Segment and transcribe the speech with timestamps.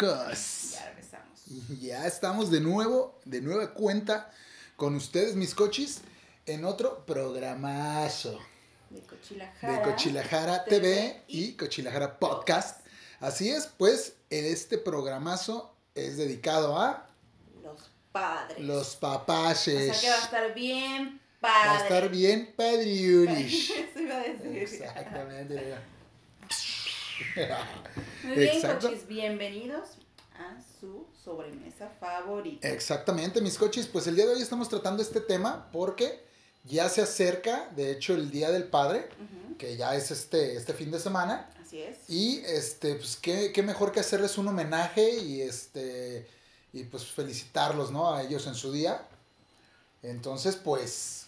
[0.00, 1.40] Ya regresamos.
[1.80, 4.30] Ya estamos de nuevo, de nueva cuenta
[4.76, 6.00] con ustedes, mis cochis,
[6.46, 8.38] en otro programazo
[8.88, 9.72] De Cochilajara.
[9.76, 12.86] de Cochilajara TV y Cochilajara Podcast.
[13.20, 17.06] Así es, pues, en este programazo es dedicado a
[17.62, 18.58] Los padres.
[18.60, 19.96] los O papaches.
[19.96, 21.68] sea que va a estar bien padre.
[21.68, 23.70] Va a estar bien padriulish.
[23.90, 24.56] Eso iba a decir.
[24.56, 25.74] Exactamente.
[28.24, 28.88] Muy bien, Exacto.
[28.88, 29.90] cochis, bienvenidos
[30.34, 32.68] a su sobremesa favorita.
[32.68, 33.86] Exactamente, mis coches.
[33.86, 36.24] Pues el día de hoy estamos tratando este tema porque
[36.64, 39.08] ya se acerca, de hecho, el Día del Padre,
[39.58, 41.50] que ya es este, este fin de semana.
[41.60, 41.98] Así es.
[42.08, 46.26] Y este, pues qué, qué mejor que hacerles un homenaje y este,
[46.72, 48.14] y pues felicitarlos, ¿no?
[48.14, 49.06] A ellos en su día.
[50.02, 51.26] Entonces, pues,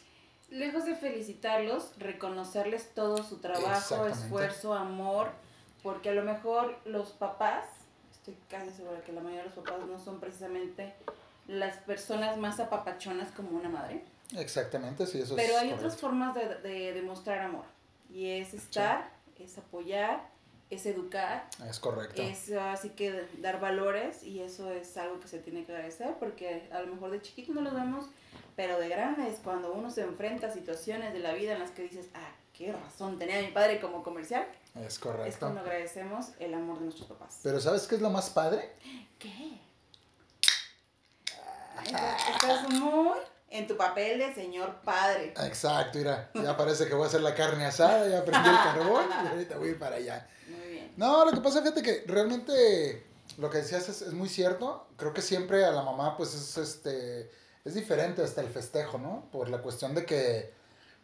[0.52, 5.30] Lejos de felicitarlos, reconocerles todo su trabajo, esfuerzo, amor,
[5.82, 7.64] porque a lo mejor los papás,
[8.12, 10.94] estoy casi segura que la mayoría de los papás no son precisamente
[11.48, 14.04] las personas más apapachonas como una madre,
[14.36, 17.64] exactamente, sí, eso pero es hay otras formas de, de demostrar amor,
[18.10, 20.30] y es estar, es apoyar,
[20.70, 22.22] es educar, Es correcto.
[22.22, 26.68] es así que dar valores, y eso es algo que se tiene que agradecer, porque
[26.72, 28.06] a lo mejor de chiquito no lo vemos,
[28.56, 31.82] pero de grandes, cuando uno se enfrenta a situaciones de la vida en las que
[31.82, 32.30] dices, ah,
[32.64, 34.46] qué razón tenía mi padre como comercial,
[34.76, 35.38] Es es correcto.
[35.40, 37.40] cuando agradecemos el amor de nuestros papás.
[37.42, 38.76] Pero ¿sabes qué es lo más padre?
[39.18, 39.60] ¿Qué?
[41.84, 43.18] Estás- muy
[43.50, 45.34] en tu papel de señor padre.
[45.44, 49.04] Exacto, mira, ya parece que voy a hacer la carne asada, ya prendí el carbón
[49.24, 50.28] y ahorita voy para allá.
[50.48, 50.92] Muy bien.
[50.96, 53.04] No, lo que pasa, fíjate que realmente
[53.38, 54.86] lo que decías es, es muy cierto.
[54.96, 57.30] Creo que siempre a la mamá, pues es este.
[57.64, 59.28] Es diferente hasta el festejo, ¿no?
[59.32, 60.52] Por la cuestión de que,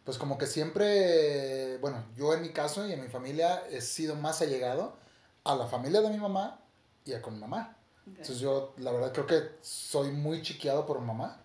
[0.09, 1.77] pues como que siempre.
[1.81, 4.97] Bueno, yo en mi caso y en mi familia he sido más allegado
[5.43, 6.59] a la familia de mi mamá
[7.05, 7.77] y a con mi mamá.
[8.07, 11.39] Entonces yo, la verdad, creo que soy muy chiqueado por mamá.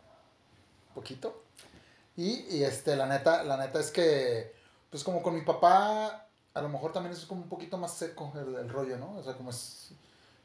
[0.95, 1.45] Poquito.
[2.17, 4.55] Y, y, este, la neta, la neta es que,
[4.89, 8.33] pues como con mi papá, a lo mejor también es como un poquito más seco
[8.35, 9.19] el, el rollo, ¿no?
[9.19, 9.91] O sea, como es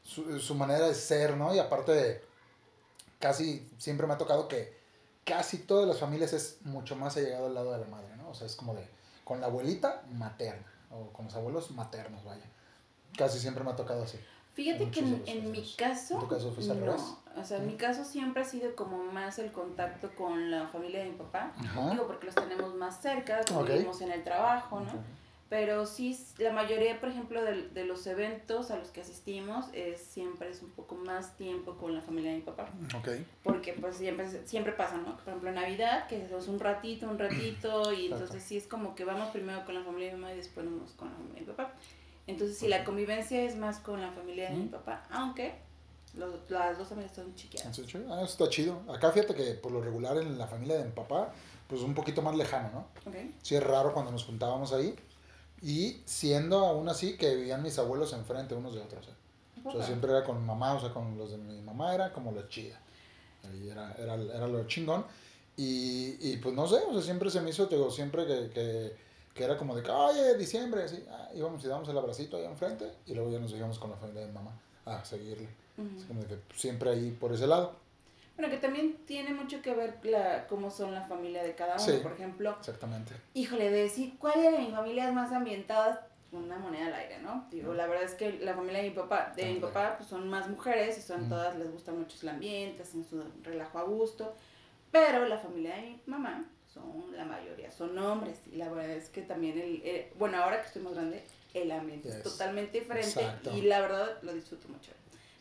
[0.04, 1.54] su, su manera de ser, ¿no?
[1.54, 2.22] Y aparte,
[3.18, 4.78] casi siempre me ha tocado que
[5.24, 8.30] casi todas las familias es mucho más allegado al lado de la madre, ¿no?
[8.30, 8.86] O sea, es como de,
[9.24, 12.44] con la abuelita materna, o con los abuelos maternos, vaya.
[13.16, 14.18] Casi siempre me ha tocado así.
[14.54, 17.20] Fíjate que en, en mi caso, ¿En tu caso fue no.
[17.36, 21.00] O sea, en mi caso siempre ha sido como más el contacto con la familia
[21.00, 21.52] de mi papá.
[21.56, 21.90] Ajá.
[21.90, 23.68] Digo, porque los tenemos más cerca, Ok.
[23.68, 25.19] vivimos en el trabajo, ¿no?
[25.50, 30.00] Pero sí, la mayoría, por ejemplo, de, de los eventos a los que asistimos, es,
[30.00, 32.70] siempre es un poco más tiempo con la familia de mi papá.
[32.96, 33.08] Ok.
[33.42, 35.16] Porque pues siempre, siempre pasa, ¿no?
[35.16, 38.24] Por ejemplo, Navidad, que es un ratito, un ratito, y Exacto.
[38.24, 40.64] entonces sí es como que vamos primero con la familia de mi mamá y después
[40.64, 41.74] vamos con la familia de mi papá.
[42.28, 44.70] Entonces sí, la convivencia es más con la familia de mi Ujú.
[44.70, 45.54] papá, aunque
[46.14, 47.66] los- las dos familias son chiquitas.
[47.66, 48.80] Ah, eso está chido.
[48.88, 51.32] Acá fíjate que por lo regular en la familia de mi papá,
[51.66, 53.10] pues un poquito más lejano, ¿no?
[53.10, 53.16] ¿Ok?
[53.42, 54.94] Sí es raro cuando nos juntábamos ahí.
[55.62, 59.08] Y siendo aún así que vivían mis abuelos enfrente unos de otros.
[59.08, 59.12] ¿eh?
[59.64, 62.32] O sea, siempre era con mamá, o sea, con los de mi mamá era como
[62.32, 62.80] lo chida.
[63.70, 65.04] Era, era, era lo chingón.
[65.56, 68.50] Y, y pues no sé, o sea, siempre se me hizo, te digo, siempre que,
[68.50, 68.96] que,
[69.34, 72.44] que era como de que, oye, diciembre, así, ah, íbamos y dábamos el abracito ahí
[72.44, 75.48] enfrente y luego ya nos íbamos con la familia de mi mamá a seguirle.
[75.76, 75.98] Ujú.
[75.98, 77.74] Es como de que siempre ahí por ese lado.
[78.40, 81.84] Bueno, que también tiene mucho que ver la, cómo son la familia de cada uno.
[81.84, 81.98] Sí.
[82.02, 83.12] Por ejemplo, Exactamente.
[83.34, 87.46] híjole, de decir cuál de mi familia es más ambientada, una moneda al aire, ¿no?
[87.50, 90.26] Digo, la verdad es que la familia de mi papá, de mi papá, pues son
[90.30, 94.34] más mujeres y son todas, les gusta mucho el ambiente, hacen su relajo a gusto.
[94.90, 98.40] Pero la familia de mi mamá son la mayoría, son hombres.
[98.50, 101.22] Y la verdad es que también, el, eh, bueno, ahora que estoy más grande,
[101.52, 102.22] el ambiente es Yes.
[102.24, 103.54] totalmente diferente Exacto.
[103.54, 104.92] y la verdad lo disfruto mucho.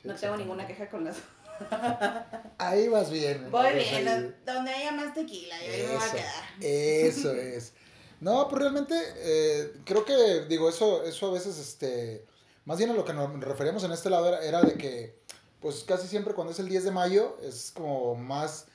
[0.02, 1.22] Sí, no tengo ninguna queja con las
[2.58, 3.50] Ahí vas bien.
[3.52, 4.36] Voy bien, ahí.
[4.46, 6.44] donde haya más tequila, yo ahí me voy a quedar.
[6.62, 7.74] eso es.
[8.20, 12.26] No, pues realmente eh, creo que, digo, eso, eso a veces, este,
[12.66, 15.18] más bien a lo que nos referíamos en este lado era, era de que,
[15.62, 18.68] pues casi siempre cuando es el 10 de mayo es como más,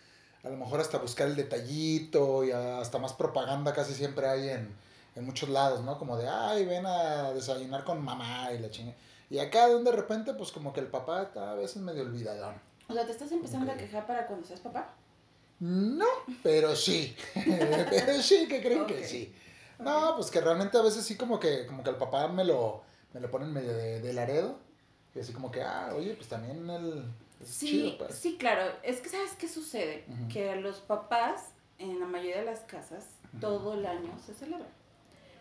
[0.43, 4.75] a lo mejor hasta buscar el detallito y hasta más propaganda casi siempre hay en,
[5.15, 5.99] en muchos lados, ¿no?
[5.99, 8.95] Como de, ay, ven a desayunar con mamá y la chinga.
[9.31, 12.55] Y acá de repente, pues como que el papá está a veces medio olvidadón.
[12.89, 14.95] O sea, ¿te estás empezando a quejar para cuando seas papá?
[15.61, 16.07] No,
[16.43, 17.17] pero sí.
[17.35, 19.35] pero sí, que creen que sí.
[19.79, 22.83] No, pues que realmente a veces sí como que, como que el papá me lo,
[23.13, 24.59] me lo pone en medio de, de laredo.
[25.15, 27.05] Y así como que, ah, oye, pues también el...
[27.45, 28.15] Sí, pues.
[28.15, 28.73] sí, claro.
[28.83, 30.05] Es que, ¿sabes qué sucede?
[30.33, 33.07] Que los papás, en la mayoría de las casas,
[33.41, 34.67] todo el año se celebra.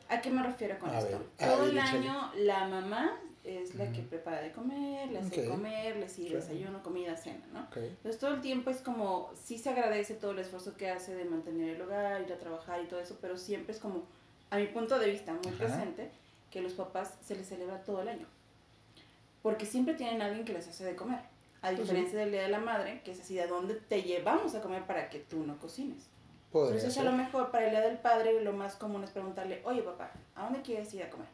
[0.09, 1.23] ¿A qué me refiero con esto?
[1.37, 6.07] todo el año la mamá es la que prepara de comer, le hace comer, le
[6.07, 7.67] sigue desayuno, comida, cena, ¿no?
[7.75, 11.25] Entonces todo el tiempo es como, sí se agradece todo el esfuerzo que hace de
[11.25, 14.03] mantener el hogar, ir a trabajar y todo eso, pero siempre es como,
[14.49, 16.09] a mi punto de vista, muy presente,
[16.51, 18.27] que los papás se les celebra todo el año.
[19.41, 21.19] Porque siempre tienen a alguien que les hace de comer.
[21.61, 24.53] A pues diferencia del Día de la Madre, que es así, ¿de dónde te llevamos
[24.55, 26.07] a comer para que tú no cocines?
[26.53, 29.81] Entonces a lo mejor para el Día del Padre lo más común es preguntarle, oye
[29.81, 31.27] papá, ¿a dónde quieres ir a comer?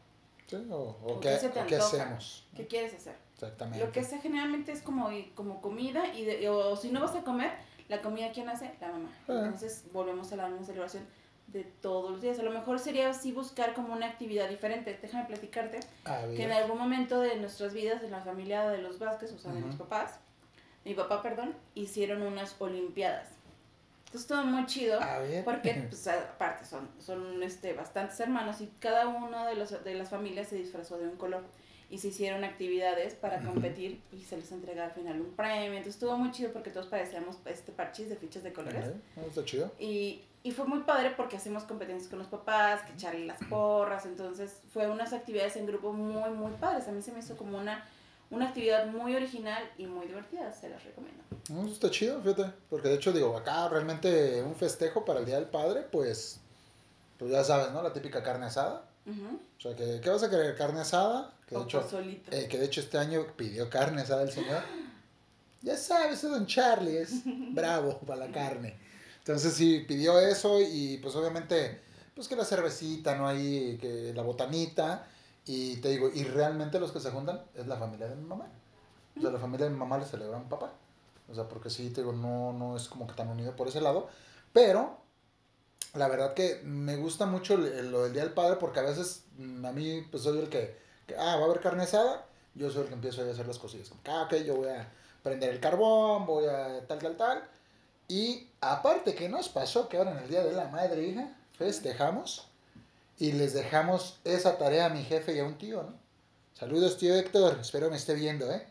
[0.72, 1.30] O, qué,
[1.76, 2.48] hacemos.
[2.56, 3.16] ¿Qué quieres hacer?
[3.34, 3.86] Exactamente.
[3.86, 7.52] Lo que hace generalmente es como, como comida y o si no vas a comer,
[7.88, 8.72] la comida ¿quién hace?
[8.82, 9.10] La mamá.
[9.28, 9.44] Ah.
[9.46, 11.04] Entonces volvemos a la misma celebración
[11.48, 12.40] de todos los días.
[12.40, 14.98] A lo mejor sería así buscar como una actividad diferente.
[15.02, 15.80] Déjame platicarte
[16.36, 19.52] que en algún momento de nuestras vidas, en la familia de los Vázquez, o sea,
[19.52, 20.20] de mis papás,
[20.86, 23.28] mi papá, perdón, hicieron unas olimpiadas.
[24.10, 25.00] Entonces todo muy chido.
[25.46, 30.10] Porque, pues, aparte, son, son este, bastantes hermanos y cada uno de, los, de las
[30.10, 31.44] familias se disfrazó de un color.
[31.92, 35.70] Y se hicieron actividades para competir y se les entrega al final un premio.
[35.70, 38.92] Entonces estuvo muy chido porque todos parecíamos este parches de fichas de colores.
[39.28, 39.72] Está chido.
[39.80, 44.06] Y, y fue muy padre porque hacemos competencias con los papás, que echarle las porras.
[44.06, 46.88] Entonces fue unas actividades en grupo muy, muy padres.
[46.88, 47.84] A mí se me hizo como una
[48.32, 51.24] una actividad muy original y muy divertida, se las recomiendo.
[51.50, 55.36] No, está chido, fíjate, porque de hecho digo, acá realmente un festejo para el Día
[55.36, 56.40] del Padre, pues,
[57.18, 57.82] pues ya sabes, ¿no?
[57.82, 58.86] La típica carne asada.
[59.08, 60.56] O sea, que, ¿qué vas a querer?
[60.56, 61.34] ¿Carne asada?
[61.48, 61.90] Que de, hecho,
[62.30, 64.62] eh, que de hecho este año pidió carne asada el señor.
[65.64, 67.24] ya sabes, es don Charlie, es
[67.54, 68.78] bravo para la carne.
[69.18, 71.82] Entonces sí, pidió eso y pues obviamente,
[72.14, 73.28] pues que la cervecita, ¿no?
[73.28, 75.08] Ahí, que la botanita.
[75.52, 78.46] Y te digo, y realmente los que se juntan es la familia de mi mamá.
[79.18, 80.72] O sea, la familia de mi mamá le celebra a mi papá.
[81.28, 83.82] O sea, porque sí, te digo, no, no es como que tan unido por ese
[83.82, 84.10] lado.
[84.54, 85.00] Pero
[85.96, 89.66] la verdad que me gusta mucho lo del Día del Padre porque a veces mm,
[89.66, 90.78] a mí pues soy el que,
[91.18, 93.90] ah, va a haber carne asada, yo soy el que empiezo a hacer las cosillas.
[93.90, 94.88] Como ah, ok, yo voy a
[95.24, 97.44] prender el carbón, voy a tal, tal, tal.
[98.08, 102.49] Y aparte que nos pasó que ahora en el Día de la Madre, hija, festejamos
[103.20, 106.00] y les dejamos esa tarea a mi jefe y a un tío, ¿no?
[106.54, 108.66] Saludos, tío Héctor, espero me esté viendo, ¿eh?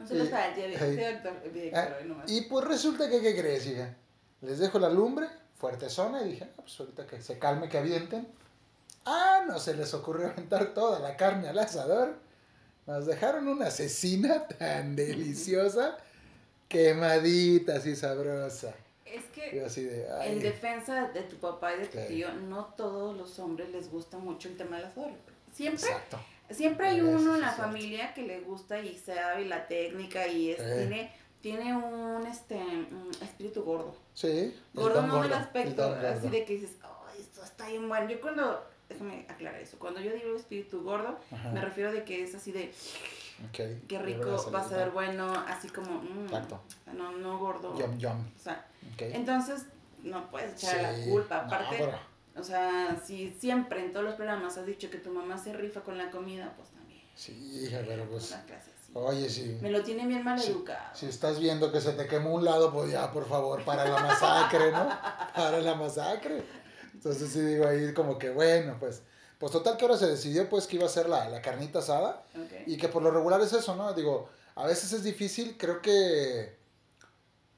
[0.00, 1.32] no se lo sabe, tío Héctor,
[1.74, 1.88] ah,
[2.26, 3.94] Y pues resulta que, ¿qué crees, hija?
[4.40, 5.28] Les dejo la lumbre,
[5.58, 8.28] fuerte zona, y dije, ah, pues ahorita que se calme, que avienten.
[9.04, 12.16] Ah, no se les ocurrió aventar toda la carne al asador.
[12.86, 15.98] Nos dejaron una asesina tan deliciosa,
[16.68, 18.74] quemadita, así sabrosa.
[19.12, 19.64] Es que
[20.24, 24.18] en defensa de tu papá y de tu tío, no todos los hombres les gusta
[24.18, 25.16] mucho el tema de las flores.
[25.52, 25.88] Siempre,
[26.50, 31.12] siempre hay uno en la familia que le gusta y sabe la técnica y tiene,
[31.40, 32.60] tiene un este
[33.22, 33.96] espíritu gordo.
[34.14, 34.54] Sí.
[34.74, 38.08] Gordo no del aspecto, así de que dices, oh, esto está bien bueno.
[38.08, 41.18] Yo cuando, déjame aclarar eso, cuando yo digo espíritu gordo,
[41.52, 42.72] me refiero de que es así de
[43.50, 43.82] Okay.
[43.86, 47.76] Qué rico, va a ser bueno, así como, mm, no, no gordo.
[47.78, 48.26] Yum, yum.
[48.36, 48.66] O sea,
[48.98, 49.66] entonces
[50.02, 51.38] no puedes echar la culpa.
[51.44, 51.88] Aparte,
[52.36, 55.80] o sea, si siempre en todos los programas has dicho que tu mamá se rifa
[55.82, 57.02] con la comida, pues también.
[57.14, 57.32] Sí,
[57.64, 58.34] hija, pero pues.
[58.94, 59.58] Oye, sí.
[59.60, 60.94] Me lo tiene bien mal educado.
[60.94, 64.00] Si estás viendo que se te quemó un lado, pues ya, por favor, para la
[64.00, 64.88] masacre, ¿no?
[65.34, 66.42] Para la masacre.
[66.94, 69.02] Entonces sí digo ahí como que, bueno, pues
[69.38, 72.24] pues total que ahora se decidió pues que iba a ser la, la carnita asada.
[72.66, 73.92] Y que por lo regular es eso, ¿no?
[73.94, 76.58] Digo, a veces es difícil, creo que...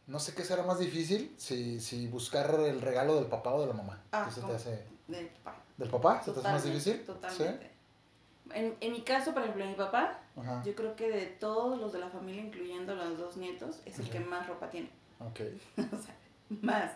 [0.06, 3.68] No sé qué será más difícil, si, si buscar el regalo del papá o de
[3.68, 4.02] la mamá.
[4.10, 4.84] Ah, ¿Qué se te hace?
[5.06, 5.62] Del papá.
[5.76, 6.22] ¿Del papá?
[6.22, 7.04] ¿Se te hace más difícil?
[7.04, 7.70] Totalmente.
[8.52, 10.18] En, en, mi caso, por ejemplo, mi papá,
[10.64, 14.10] yo creo que de todos los de la familia, incluyendo los dos nietos, es el
[14.10, 14.90] que más ropa tiene.
[15.20, 15.40] Ok.
[15.92, 16.16] o sea,
[16.48, 16.90] más.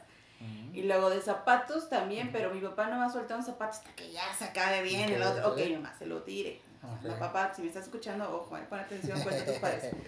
[0.73, 3.95] Y luego de zapatos también, pero mi papá no va a soltar un zapato hasta
[3.95, 5.53] que ya se acabe bien el otro.
[5.53, 6.61] Ok, mamá, se lo tire.
[7.03, 9.95] La papá, si me estás escuchando, ojo, eh, pon atención, cuenta tus padres.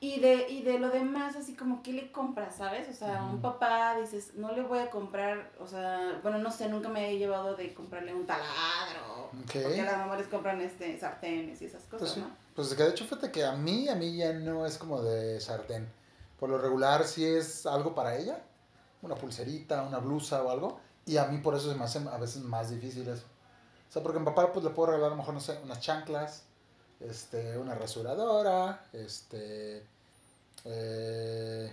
[0.00, 2.90] Y de, y de lo demás, así como, ¿qué le compras, sabes?
[2.90, 6.68] O sea, un papá, dices, no le voy a comprar, o sea, bueno, no sé,
[6.68, 9.30] nunca me he llevado de comprarle un taladro.
[9.30, 12.30] Porque las mamás les compran este, sartenes y esas cosas, pues, ¿no?
[12.54, 15.40] Pues que de hecho, fíjate que a mí, a mí ya no es como de
[15.40, 15.88] sartén.
[16.38, 18.42] Por lo regular, si es algo para ella
[19.04, 22.16] una pulserita, una blusa o algo, Y a mí por eso se me hace a
[22.18, 23.24] veces más difícil eso.
[23.88, 25.58] O sea, porque a mi papá pues le puedo regalar a lo mejor, no sé,
[25.62, 26.42] unas chanclas,
[27.00, 29.86] este, una rasuradora, este,
[30.64, 31.72] eh,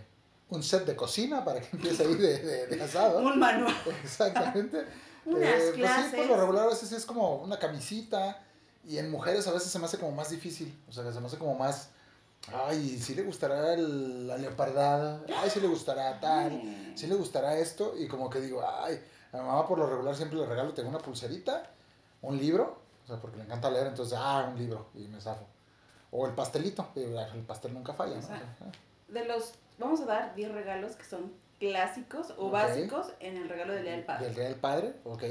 [0.50, 3.20] un set de cocina para que empiece ahí de, de, de asado.
[3.26, 3.74] Un manual.
[4.04, 4.86] Exactamente.
[5.26, 6.16] Unas Eh, pues sí, clases.
[6.16, 8.44] por lo regular a veces sí es como una camisita.
[8.84, 10.76] Y en mujeres a veces se me hace como más difícil.
[10.90, 11.90] O sea, que se me hace como más.
[12.54, 15.22] Ay, sí le gustará el- la leopardada.
[15.38, 16.52] Ay, sí le gustará tal.
[16.52, 16.94] Ay.
[16.96, 17.94] Sí le gustará esto.
[17.98, 19.00] Y como que digo, ay,
[19.32, 21.70] a mi mamá por lo regular siempre le regalo, tengo una pulserita,
[22.22, 22.80] un libro.
[23.04, 23.88] O sea, porque le encanta leer.
[23.88, 24.88] Entonces, ah, un libro.
[24.96, 25.46] Y me zafo.
[26.12, 26.88] O el pastelito.
[26.96, 28.20] y El pastel nunca falla.
[29.08, 33.74] De los, vamos a dar 10 regalos que son clásicos o básicos en el regalo
[33.74, 34.26] del Día del Padre.
[34.26, 35.24] Del Día del Padre, ok.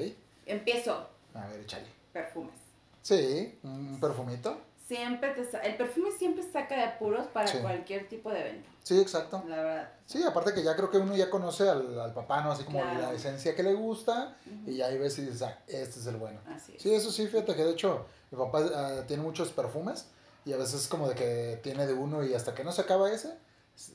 [0.47, 1.87] Empiezo, A ver, échale.
[2.13, 2.55] perfumes.
[3.03, 4.59] Sí, un perfumito.
[4.91, 7.59] Siempre te el perfume siempre saca de apuros para Sí.
[7.59, 9.41] cualquier tipo de evento, Sí, exacto.
[9.47, 9.89] la verdad.
[10.05, 12.51] Sí, aparte que ya creo que uno ya conoce al, al papá, ¿no?
[12.51, 13.01] Así como Claro.
[13.01, 16.17] la esencia que le gusta y ya ahí ves y dices, ah, este es el
[16.17, 16.41] bueno.
[16.53, 16.83] Así es.
[16.83, 20.09] Sí, eso sí, fíjate que de hecho mi papá ah, tiene muchos perfumes
[20.45, 23.13] y a veces como de que tiene de uno y hasta que no se acaba
[23.13, 23.33] ese,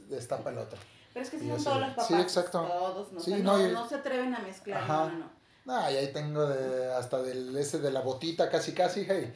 [0.07, 0.79] destapa el otro.
[1.13, 2.07] Pero es que si son todos los papás.
[2.07, 2.61] Sí, exacto.
[2.61, 5.07] Todos, no, Sí, sé, no, no, y- no se atreven a mezclar, Ajá.
[5.09, 5.29] no, no.
[5.67, 9.33] Ah, y ahí tengo de, hasta del ese de la botita casi casi, hey,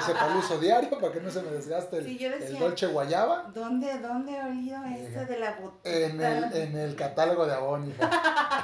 [0.00, 2.46] ese para el uso diario para que no se me desgaste el, Sí, yo decía-
[2.50, 5.90] el Dolce Guayaba ¿Dónde, dónde he olido este de la botita?
[5.90, 8.08] en el, en el catálogo de Avon, hija.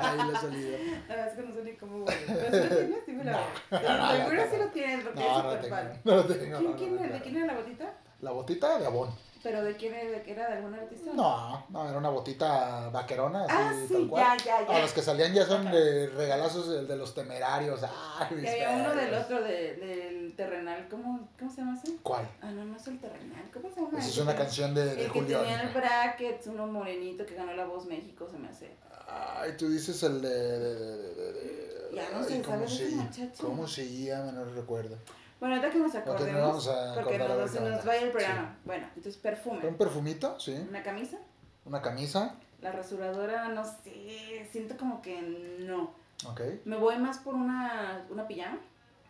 [0.01, 0.79] Ahí lo he salido.
[1.09, 2.21] La verdad es que no sé ni cómo huele.
[2.29, 3.25] ¿Pero sí tienes?
[3.25, 3.33] No.
[3.33, 3.81] veo.
[4.17, 5.71] Seguro sí lo tienes porque No, es no súper.
[6.05, 6.27] No.
[6.27, 7.95] ¿Quién, no, quién no, era- ¿De quién era la botita?
[8.21, 9.11] La botita de Avon.
[9.42, 10.11] ¿Pero de quién era?
[10.11, 10.49] ¿De qué era?
[10.49, 11.11] ¿De algún artista?
[11.14, 14.38] No, no, era una botita vaquerona, así Ah, tal sí, cual.
[14.38, 14.80] ya, ya, A ya.
[14.80, 17.80] los que salían ya son de regalazos el de los temerarios.
[17.85, 20.87] Ay, mis había uno del otro, de, del terrenal.
[20.90, 21.97] ¿Cómo, ¿Cómo se llama ese?
[22.02, 22.28] ¿Cuál?
[22.42, 23.45] Ah, no, no es el terrenal.
[23.52, 23.99] ¿Cómo se llama?
[23.99, 24.23] Esa es ese?
[24.23, 25.40] una canción de, de El que Julián.
[25.42, 28.71] tenía el bracket, uno morenito que ganó la voz México, se me hace.
[29.09, 30.28] Ay, tú dices el de.
[30.28, 33.30] de, de, de, de- de- Ya no sé, ¿cómo ¿sabes se, ese?
[33.40, 34.33] ¿Cómo se llama?
[34.33, 34.97] No recuerdo.
[35.40, 38.57] Bueno, ahorita que nos acordemos, a porque nos, se nos va el programa.
[38.64, 39.66] Bueno, entonces perfume.
[39.66, 40.38] ¿Un perfumito?
[40.40, 40.54] Sí.
[40.68, 41.18] Una camisa.
[41.64, 42.35] Una camisa.
[42.61, 45.21] La rasuradora, no sé, siento como que
[45.61, 45.92] no.
[46.26, 46.40] Ok.
[46.64, 48.59] Me voy más por una, una pijama.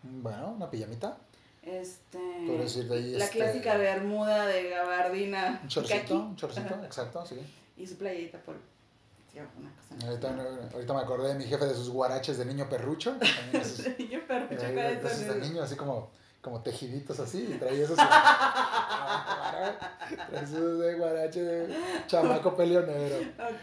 [0.03, 1.17] Bueno, una pijamita.
[1.63, 2.19] Este.
[2.19, 3.13] Decir ahí.
[3.13, 5.61] La este, clásica bermuda de gabardina.
[5.63, 7.37] Un chorcito, un chorcito, exacto, sí.
[7.77, 8.57] Y su playita por.
[9.33, 9.95] Sí, una cosa.
[10.01, 10.07] no.
[10.09, 10.29] Ahorita,
[10.75, 13.17] ahorita me acordé de mi jefe de sus guaraches de niño perrucho.
[13.53, 15.35] esos- Yo perrucho Eh, de esos eso.
[15.35, 17.97] de niño, así como, como tejiditos así, y traía esos.
[17.99, 19.79] traía
[20.43, 23.17] esos de guarache de chamaco peleonero.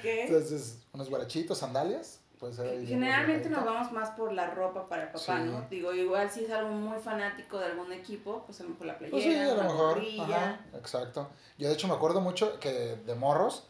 [0.03, 2.19] Entonces, unos guarachitos, sandalias.
[2.41, 5.43] Bien Generalmente nos vamos más por la ropa para el papá, Sí.
[5.45, 5.65] ¿no?
[5.69, 8.98] Digo, igual si es algo muy fanático de algún equipo, pues a lo mejor la
[9.00, 10.01] playera, Pues sí, a lo mejor.
[10.22, 11.29] Ajá, exacto.
[11.57, 13.67] Yo, de hecho, me acuerdo mucho que de morros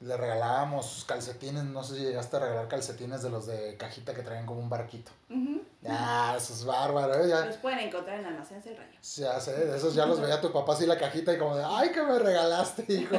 [0.00, 1.64] le regalábamos calcetines.
[1.64, 4.68] No sé si llegaste a regalar calcetines de los de cajita que traían como un
[4.70, 5.10] barquito.
[5.30, 5.62] Ujú.
[5.88, 7.28] Ah, eso es bárbaro, ¿eh?
[7.28, 8.98] Ya, Los pueden encontrar en Almacenes El Rayo.
[9.16, 11.64] Ya sé, de esos ya los veía tu papá así la cajita y como de,
[11.66, 13.14] ay, que me regalaste, hijo.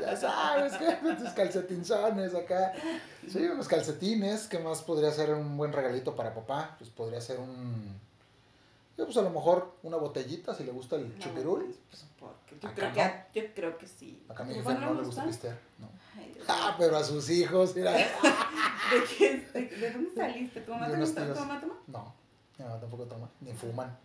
[0.00, 2.72] Ya sabes, que tus calcetinzones acá.
[3.28, 6.74] Sí, unos calcetines, ¿qué más podría ser un buen regalito para papá?
[6.78, 8.00] Pues podría ser un,
[8.98, 11.74] yo, pues a lo mejor una botellita si le gusta el No, chupirul.
[11.88, 12.94] pues, porque yo, Acá creo no.
[13.32, 14.22] que, yo creo que sí.
[14.28, 15.88] Acá a mi ¿Tu jefe no le le gusta pistear, ¿no?
[16.48, 17.92] Ah, pero a sus hijos, mira.
[17.92, 18.06] ¿De,
[19.16, 20.60] qué, de, de dónde saliste?
[20.60, 20.86] ¿Tu mamá?
[20.88, 21.14] ¿Tu tíos.
[21.14, 21.74] mamá toma?
[21.86, 22.14] No,
[22.58, 23.96] mi mamá tampoco toma, ni fuman.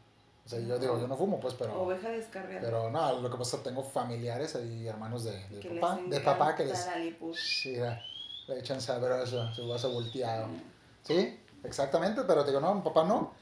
[0.45, 1.81] O sea, yo digo, yo no fumo, pues, pero...
[1.81, 2.61] Oveja descarriada.
[2.61, 5.33] Pero no, lo que pasa es que tengo familiares ahí, hermanos de,
[5.81, 6.87] papá, de papá que les...
[7.35, 7.75] Sí,
[8.47, 10.47] le echan sabroso, su vaso volteado.
[11.03, 13.33] Sí, exactamente, pero te digo, no, mi papá no.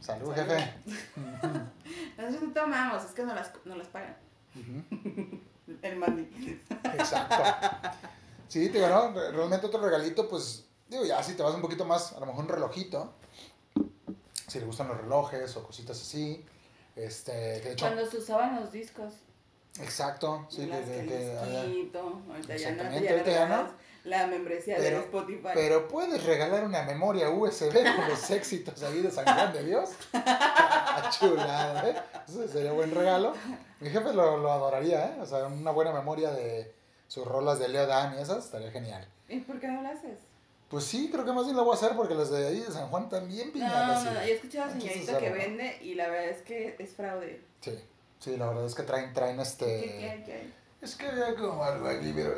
[0.00, 0.34] Salud, Salud.
[0.34, 0.74] jefe.
[2.18, 4.16] Nosotros no tomamos, es que no las, no las pagan.
[4.56, 5.40] Ujú,
[5.84, 6.60] El mandi.
[6.98, 7.36] Exacto.
[8.48, 11.60] Sí, te digo, no, Re- realmente otro regalito, pues, digo, ya si te vas un
[11.60, 13.12] poquito más, a lo mejor un relojito,
[14.48, 16.44] si le gustan los relojes o cositas así,
[16.96, 19.14] este, de hecho, Cuando se usaban los discos.
[19.80, 23.68] exacto, sí, las que, que que ahorita ya no, ya ahorita ya no.
[24.04, 25.48] la membresía Pero- de Spotify.
[25.54, 29.90] Pero puedes regalar una memoria USB con los éxitos ahí de San Juan de Dios.
[31.18, 31.96] Chulada, ¿eh?
[32.28, 33.32] Ese sería buen regalo.
[33.80, 35.16] Mi jefe lo, lo adoraría, ¿eh?
[35.20, 36.72] O sea, una buena memoria de
[37.08, 39.06] sus rolas de Leo Dan y esas estaría genial.
[39.28, 40.18] ¿Y por qué no lo haces?
[40.68, 42.70] Pues sí, creo que más bien lo voy a hacer porque los de ahí de
[42.72, 44.04] San Juan también No, piñatas.
[44.04, 44.14] no, sí.
[44.16, 45.36] no, yo he escuchado a señorita que ¿no?
[45.36, 47.40] vende y la verdad es que es fraude.
[47.60, 47.78] Sí,
[48.18, 49.66] sí, la verdad es que traen, traen ¿Qué, este...
[49.66, 50.54] qué hay, qué hay?
[50.82, 52.34] Es que había como algo aquí, pero...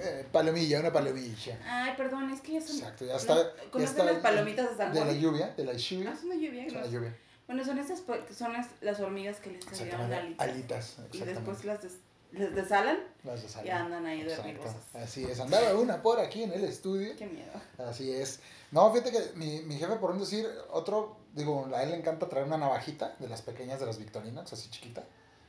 [0.00, 1.58] eh, palomilla, una palomilla.
[1.64, 2.76] Ay, perdón, es que ya son...
[2.76, 3.34] Exacto, ya está.
[3.34, 3.42] ¿No?
[3.42, 5.20] ya ¿Conoces está las palomitas de San De la Juan?
[5.20, 6.10] lluvia, de la lluvia.
[6.12, 6.64] Ah, son de lluvia.
[6.64, 6.80] de ¿no?
[6.80, 7.16] la lluvia.
[7.46, 8.02] Bueno, son estas,
[8.36, 10.48] son las, las hormigas que les salieron alitas.
[10.48, 11.98] Alitas, Y después las des-
[12.30, 14.76] les desalan Las de y andan ahí de rigosas.
[14.94, 17.16] Así es, andaba una por aquí en el estudio.
[17.16, 17.52] Qué miedo.
[17.78, 18.40] Así es.
[18.70, 22.28] No, fíjate que mi, mi jefe, por un decir, otro, digo, a él le encanta
[22.28, 25.04] traer una navajita de las pequeñas de las victorinas, así chiquita,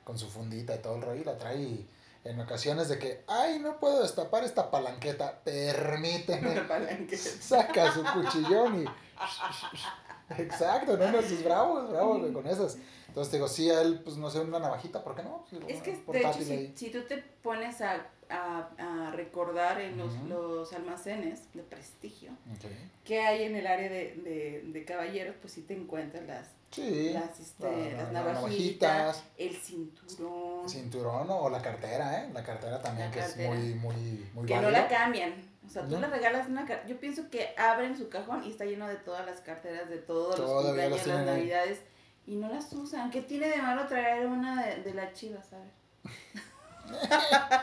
[0.05, 1.85] con su fundita y todo el rollo, y la trae y
[2.23, 6.61] en ocasiones de que, ay, no puedo destapar esta palanqueta, permíteme.
[7.17, 8.85] Saca su cuchillón y...
[10.37, 12.77] Exacto, no, no, es bravo, es bravo güey, con esas.
[13.07, 15.43] Entonces te digo, sí, a él, pues no sé, una navajita, ¿por qué no?
[15.67, 20.13] Es que, de hecho, si, si tú te pones a, a, a recordar en los,
[20.27, 22.69] los almacenes de prestigio Ok.
[23.03, 27.09] que hay en el área de, de, de caballeros, pues sí te encuentras las, Sí,
[27.13, 29.23] las, este, la- las la- navajitas, navajitas.
[29.39, 32.29] el cinturón, cinturón o la cartera, ¿eh?
[32.31, 33.53] La cartera también La que cartera.
[33.55, 35.33] es muy, muy, muy que no la cambian.
[35.69, 36.01] O sea, tú No.
[36.01, 36.87] le regalas una cartera.
[36.89, 40.39] Yo pienso que abren su cajón y está lleno de todas las carteras de todos
[40.39, 41.79] los Todavía las cumpleaños, las navidades.
[42.25, 43.11] Y no las usan.
[43.11, 45.71] ¿Qué tiene de malo traer una de, de la chiva, sabes?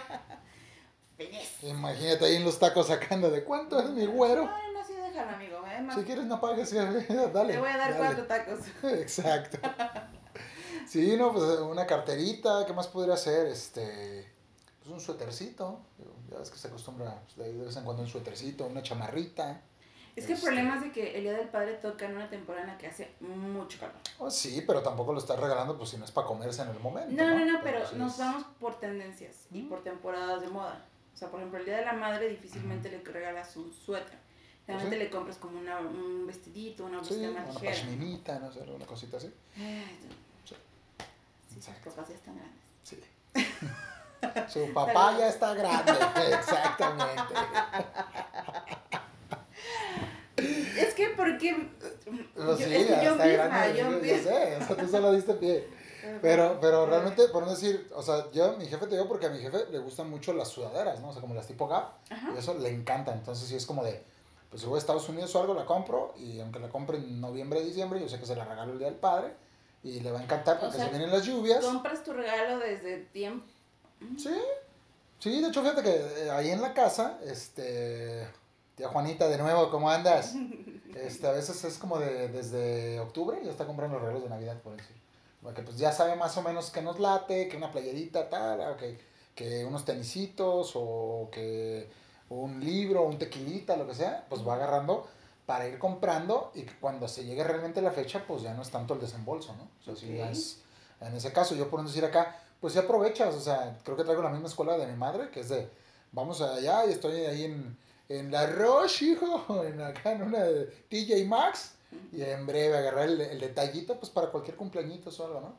[1.17, 1.63] Feliz.
[1.63, 4.45] Imagínate ahí en los tacos sacando de cuánto es mi güero.
[4.45, 5.65] No, no, sí, déjalo, amigo.
[5.67, 6.73] Es más, Si quieres no pagues,
[7.33, 7.53] dale.
[7.55, 7.97] te voy a dar dale.
[7.97, 8.59] cuatro tacos.
[8.93, 9.59] Exacto.
[10.87, 13.47] Sí, no, pues una carterita, ¿qué más podría ser?
[13.47, 14.31] Este,
[14.87, 15.81] pues un suétercito.
[16.31, 19.61] Ya ves que se acostumbra pues, de vez en cuando un suétercito, una chamarrita.
[20.15, 20.47] Es que el Este.
[20.47, 22.87] problema es de que el Día del Padre toca en una temporada en la que
[22.87, 23.95] hace mucho calor.
[24.19, 26.79] Oh, sí, pero tampoco lo estás regalando pues si no es para comerse en el
[26.81, 27.11] momento.
[27.23, 30.87] No, no, no, pero sí nos es- vamos por tendencias y por temporadas de moda.
[31.15, 34.19] O sea, por ejemplo, el Día de la Madre difícilmente le regalas un suéter.
[34.67, 35.03] Realmente sí.
[35.05, 37.73] le compras como una, un vestidito, una Sí, blusita una más ligera.
[37.73, 39.33] pashminita, no sé, alguna cosita así.
[39.57, 39.99] Ay,
[40.45, 40.55] Sí.
[41.49, 41.91] Sí, sus Exacto.
[41.91, 42.63] papás ya están grandes.
[42.83, 43.01] Sí.
[44.49, 45.93] Su papá ya está grande,
[46.39, 47.35] exactamente.
[50.37, 51.69] Es que porque
[52.35, 54.67] Pues Yo- sí, es que ya yo está misma, grande, yo yo, yo sé, o
[54.67, 55.69] sea, tú solo diste pie.
[56.23, 59.31] Pero, pero realmente, por no decir, o sea, yo, mi jefe te digo porque a
[59.31, 61.09] mi jefe le gustan mucho las sudaderas, ¿no?
[61.09, 62.31] O sea, como las tipo Gap, Ajá.
[62.35, 63.13] y eso le encanta.
[63.13, 64.05] Entonces, sí es como de,
[64.49, 67.21] pues si voy a Estados Unidos o algo, la compro, y aunque la compre en
[67.21, 69.33] noviembre, diciembre, yo sé que se la regalo el día del padre,
[69.83, 71.65] y le va a encantar O porque sea, se vienen las lluvias.
[71.65, 73.47] compras tu regalo desde tiempo.
[74.19, 74.35] Sí,
[75.19, 78.27] sí, de hecho, fíjate que eh, ahí en la casa, este,
[78.75, 80.35] tía Juanita, de nuevo, ¿cómo andas?
[80.97, 84.59] Este, a veces es como de, desde octubre, ya está comprando los regalos de Navidad,
[84.63, 84.97] por decir.
[85.43, 88.77] Porque pues ya sabe más o menos que nos late, que una playerita, tal, o
[88.79, 88.99] que,
[89.35, 91.91] que unos tenisitos, o que
[92.31, 95.07] un libro, un tequilita, lo que sea, pues va agarrando
[95.45, 98.71] para ir comprando y que cuando se llegue realmente la fecha, pues ya no es
[98.71, 99.65] tanto el desembolso, ¿no?
[99.83, 100.31] O sea, sí Ok.
[100.31, 100.63] es-
[101.03, 104.23] en ese caso, yo por decir acá, pues sí aprovechas, o sea, creo que traigo
[104.23, 105.69] la misma escuela de mi madre, que es de,
[106.13, 107.77] vamos allá y estoy ahí en,
[108.09, 111.73] en la Roche, hijo, en acá en una de TJ Maxx,
[112.13, 115.55] y en breve agarrar el, el detallito, pues para cualquier cumpleañito o algo, ¿no?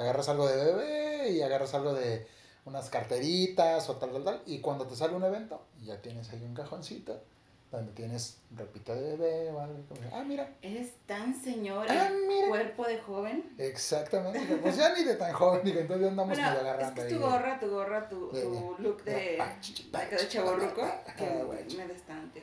[0.00, 2.26] Agarras algo de bebé y agarras algo de
[2.64, 6.42] unas carteritas o tal, tal, tal, y cuando te sale un evento, ya tienes ahí
[6.44, 7.20] un cajoncito
[7.70, 9.76] donde tienes ropita de bebé o algo.
[10.12, 12.48] Ah, mira, Eres tan señor, Ah, mira.
[12.48, 13.44] cuerpo de joven.
[13.58, 14.56] exactamente.
[14.56, 17.12] Pues ya ni de tan joven, digo, entonces andamos Bueno, es agarrando que es ahí.
[17.12, 19.38] tu gorra, tu gorra, tu, tu look de, de,
[21.16, 21.74] que Ah, bueno.
[21.76, 22.42] me destante.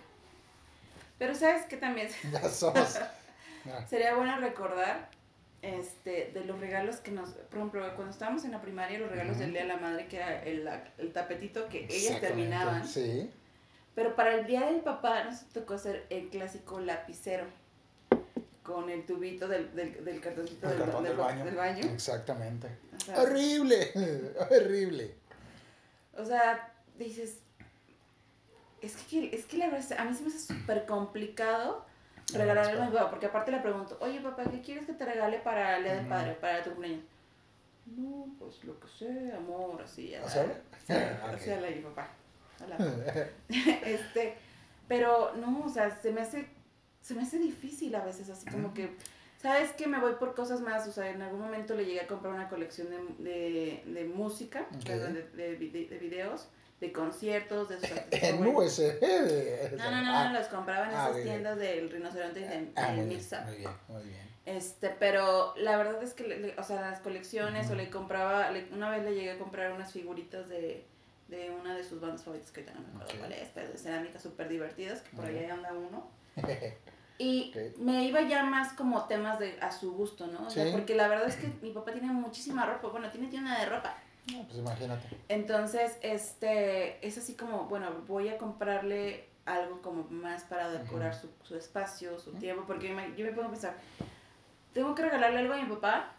[1.18, 2.98] Pero sabes que también Ya somos.
[3.90, 5.10] Sería bueno recordar
[5.62, 9.34] este, de los regalos que nos, por ejemplo, cuando estábamos en la primaria, los regalos
[9.34, 9.42] Ujú.
[9.42, 12.88] del Día de la Madre, que era el, el tapetito que ellas terminaban.
[12.88, 13.30] Sí.
[13.98, 17.46] Pero para el Día del Papá nos tocó hacer el clásico lapicero
[18.62, 21.46] con el tubito del, del, del cartoncito El del, cartón del- del baño.
[21.46, 21.84] del baño.
[21.96, 22.68] Exactamente.
[22.96, 23.92] O sea, Horrible.
[24.52, 25.16] Horrible.
[26.16, 27.40] O sea, dices,
[28.84, 31.84] es que, es que la verdad, a mí se me hace súper complicado
[32.36, 35.40] regalarle a mi papá, porque aparte le pregunto, oye papá, ¿qué quieres que te regale
[35.40, 36.06] para el Día del.
[36.08, 37.04] Padre, para tu cumpleaños?
[37.88, 40.22] No, pues lo que sea, amor, así, ya.
[40.22, 40.30] Ok.
[41.34, 42.10] así habla mi papá.
[43.86, 44.36] Este,
[44.88, 46.48] pero no, o sea, se me hace,
[47.02, 48.96] se me hace difícil a veces, así como que,
[49.42, 49.88] ¿sabes qué?
[49.88, 52.50] Me voy por cosas más, o sea, en algún momento le llegué a comprar una
[52.50, 54.68] colección de, de, de música,
[55.14, 56.48] de, de, vide- de videos,
[56.80, 58.46] de conciertos, de sus En.
[58.48, 59.02] USB.
[59.78, 62.72] No, no, no, Ah, no, los compraba en Ah, esas tiendas del rinoceronte y de,
[62.76, 64.28] ah, muy bien, muy bien, muy bien.
[64.46, 68.68] Este, pero la verdad es que, le- o sea, las colecciones, o le compraba, le-
[68.72, 70.86] una vez le llegué a comprar unas figuritas de,
[71.28, 73.78] de una de sus bandas favoritas, que ahorita no me acuerdo cuál es, pero de
[73.78, 75.38] cerámica súper divertidas, que por Ujú.
[75.38, 76.10] ahí anda uno.
[77.20, 80.46] Y me iba ya más como temas de a su gusto, ¿no?
[80.46, 80.72] O sea, Sí.
[80.72, 83.98] porque la verdad es que mi papá tiene muchísima ropa, bueno, tiene tienda de ropa.
[84.32, 85.08] No, pues imagínate.
[85.28, 91.30] Entonces, este, es así como, bueno, voy a comprarle algo como más para decorar su,
[91.42, 93.78] su espacio, su tiempo, porque me- yo me pongo a pensar,
[94.74, 96.14] tengo que regalarle algo a mi papá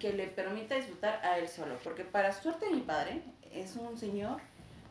[0.00, 1.76] que le permita disfrutar a él solo.
[1.84, 4.40] Porque para suerte de mi padre, es un señor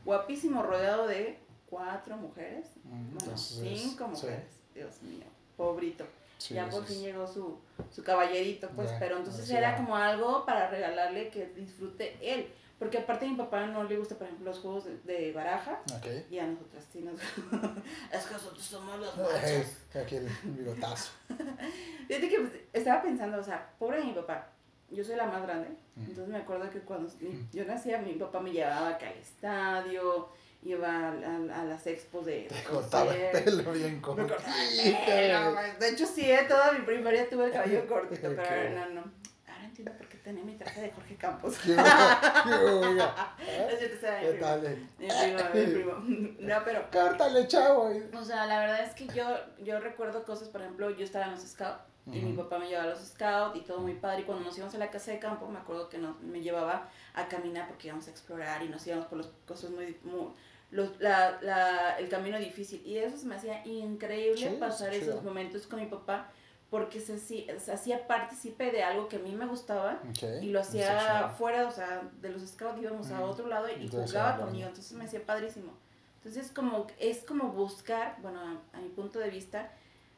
[0.06, 1.38] guapísimo rodeado de
[1.70, 2.68] cuatro mujeres.
[2.86, 4.46] Ujú, Bueno, cinco sí, mujeres.
[4.74, 6.06] Dios mío, pobrito.
[6.38, 6.94] sí, ya sí, por sí.
[6.94, 7.58] fin llegó su,
[7.92, 8.92] su caballerito, pues.
[8.92, 9.78] Ya, pero entonces sí era ya.
[9.78, 12.48] como algo para regalarle que disfrute él.
[12.80, 15.82] Porque aparte a mi papá no le gusta, por ejemplo, los juegos de, de baraja.
[15.98, 16.06] Ok.
[16.30, 17.20] Y a nosotras sí nos...
[18.12, 19.66] es que nosotros somos los machos.
[19.96, 21.10] aquí el bigotazo.
[22.08, 24.52] Fíjate que pues, estaba pensando, o sea, pobre de mi papá.
[24.90, 25.70] Yo soy la más grande.
[25.98, 27.12] Entonces me acuerdo que cuando
[27.52, 30.30] yo nacía, mi papá me llevaba acá al estadio,
[30.64, 32.44] iba a, a- a las expos de...
[32.50, 34.36] Te cortaba el pelo bien cortito.
[35.80, 39.02] De hecho, sí, eh, toda mi primaria tuve el cabello cortito, pero ahora no, no.
[39.48, 41.58] Ahora entiendo por qué tenía mi traje de Jorge Campos.
[41.58, 41.76] Qué
[42.44, 43.12] qué bueno.
[43.70, 44.46] Es cierto, ese era mi ¿Qué primo.
[44.46, 44.62] tal?
[45.54, 46.38] Mi primo, mi primo.
[46.48, 47.92] No, pero Córtale, chavo.
[48.14, 49.26] o sea, la verdad es que yo,
[49.64, 52.88] yo recuerdo cosas, por ejemplo, yo estaba en los scouts y mi papá me llevaba
[52.88, 54.22] a los scouts y todo muy padre.
[54.22, 56.90] Y cuando nos íbamos a la casa de campo, me acuerdo que nos, me llevaba
[57.14, 59.98] a caminar porque íbamos a explorar y nos íbamos por las cosas muy...
[60.04, 60.28] muy
[60.70, 62.82] los, la, la, el camino difícil.
[62.86, 65.22] Y eso se me hacía increíble Sí, pasar está esos chido.
[65.30, 66.30] momentos con mi papá
[66.70, 70.60] porque se, se hacía partícipe de algo que a mí me gustaba Ok, y lo
[70.60, 71.30] hacía chido.
[71.38, 73.24] fuera, o sea, de los scouts íbamos a Mm.
[73.24, 74.46] otro lado y Entonces, jugaba bueno.
[74.48, 75.72] conmigo, entonces me hacía padrísimo.
[76.18, 79.72] Entonces como es como buscar, bueno, a, a mi punto de vista,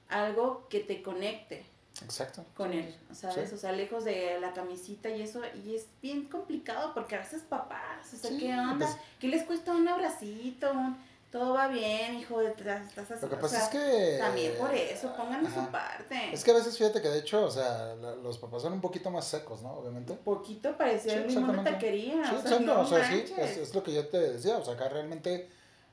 [0.07, 1.63] algo que te conecte
[2.03, 2.45] Exacto.
[2.55, 3.49] con él, ¿sabes?
[3.49, 3.55] Sí.
[3.55, 7.41] O sea, lejos de la camisita y eso, y es bien complicado porque a veces
[7.41, 8.85] papás, o sea, Sí, ¿qué onda?
[8.85, 10.71] pues- ¿Qué les cuesta un abracito?
[10.71, 10.97] Un,
[11.31, 14.17] todo va bien, hijo, estás, estás Lo que o pasa sea, es que.
[14.17, 15.71] También por eso, pongan de su Ajá.
[15.71, 16.33] parte.
[16.33, 18.81] Es que a veces fíjate que de hecho, o sea, la- los papás son un
[18.81, 19.73] poquito más secos, ¿no?
[19.73, 20.13] Obviamente.
[20.15, 21.71] Poquito parecía Sí, el exactamente.
[21.71, 22.23] taquería.
[22.29, 24.65] Sí, o sea, no o sea, sí, es, es lo que yo te decía, o
[24.65, 25.49] sea, acá realmente,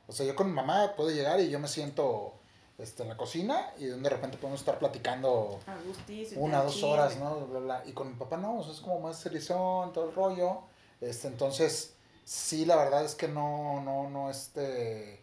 [0.07, 2.33] o sea, yo con mamá puedo llegar y yo me siento
[2.79, 7.47] este, en la cocina y de repente podemos estar platicando Agustísimo, una, dos horas, ¿no?
[7.47, 7.83] Bla, bla.
[7.87, 10.61] Y con mi papá no, o sea, es como más serizón, todo el rollo,
[11.01, 15.21] este, entonces, sí, la verdad es que no, no, no, este,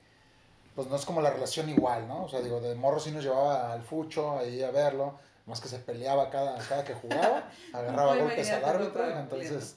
[0.75, 2.25] pues no es como la relación igual, ¿no?
[2.25, 5.67] O sea, digo, de morro sí nos llevaba al fucho ahí a verlo, más que
[5.67, 9.75] se peleaba cada, cada que jugaba, agarraba golpes al árbitro, entonces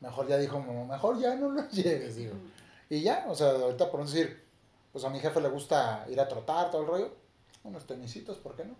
[0.00, 2.34] mejor ya dijo, "Mamá, mejor ya no lo lleves, digo.
[2.88, 4.49] Y ya, o sea, ahorita por decir,
[4.92, 7.12] pues a mi jefe le gusta ir a trotar, todo el rollo,
[7.64, 8.74] unos tenisitos, ¿por qué no?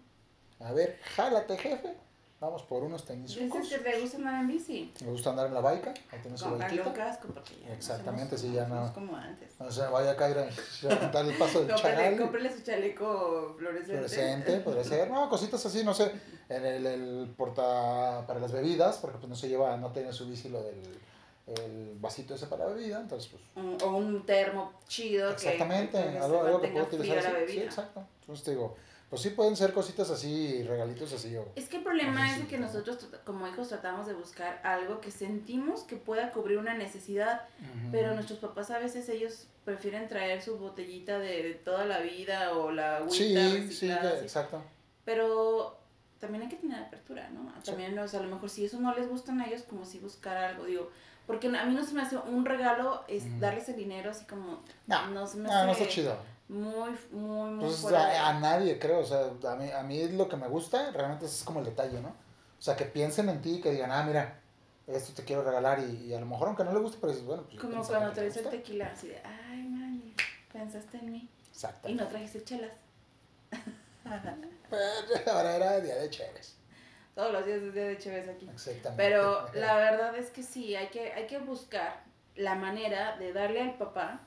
[0.64, 1.96] A ver, jálate, jefe,
[2.40, 3.62] vamos por unos tenisucos.
[3.62, 4.92] Dices que te gusta andar en bici.
[5.00, 6.92] Me gusta andar en la baica, ahí tiene su baikita.
[6.92, 9.58] casco porque ya Exactamente, sí, ya no como antes.
[9.60, 12.18] No se vaya a caer a, contar el paso del Cómprale, charal.
[12.18, 13.92] cómprale su chaleco fluorescente.
[13.92, 15.10] Fluorescente, podría ser.
[15.10, 16.12] No, cositas así, no sé.
[16.48, 20.26] En el, el porta para las bebidas, porque pues no se lleva, no tiene su
[20.26, 20.82] bici lo del
[21.54, 23.82] el vasito ese para bebida, entonces pues.
[23.82, 27.52] O un termo chido Exactamente, que, que algo, algo que puedo utilizar la así.
[27.52, 28.04] Sí, exacto.
[28.20, 28.76] Entonces te digo,
[29.10, 31.36] pues sí pueden ser cositas así, regalitos así.
[31.36, 35.10] O, Es que el problema es que nosotros como hijos tratamos de buscar algo que
[35.10, 37.42] sentimos que pueda cubrir una necesidad,
[37.90, 42.56] pero nuestros papás a veces ellos prefieren traer su botellita de, de toda la vida
[42.56, 44.62] o la agüita Sí, sí, exacto.
[45.04, 45.76] Pero
[46.20, 47.52] también hay que tener apertura, ¿no?
[47.64, 49.98] También, o sea, a lo mejor si eso no les gusta a ellos, como si
[49.98, 50.90] buscar algo, digo,
[51.30, 53.38] porque a mí no se me hace un regalo es Ujú.
[53.38, 56.16] darles el dinero así como, No, no se me no, no hace está chido.
[56.48, 60.28] muy, muy, muy Pues a, a nadie creo, o sea, a mí, a mí lo
[60.28, 62.08] que me gusta realmente es como el detalle, ¿no?
[62.08, 64.40] O sea, que piensen en ti y que digan, ah, mira,
[64.88, 67.24] esto te quiero regalar y, y a lo mejor aunque no le guste, pero dices,
[67.26, 70.14] bueno, pues Como cuando que te traes el tequila, así de, ay, mami,
[70.52, 71.88] pensaste en mí Exacto.
[71.88, 72.72] y no trajiste chelas.
[74.68, 76.56] Pues, ahora era día de chéveres.
[77.20, 78.48] Todos los días es día de Chévez aquí.
[78.50, 79.02] Exactamente.
[79.02, 82.02] Pero la verdad es que sí, hay que, hay que buscar
[82.34, 84.22] la manera de darle al papá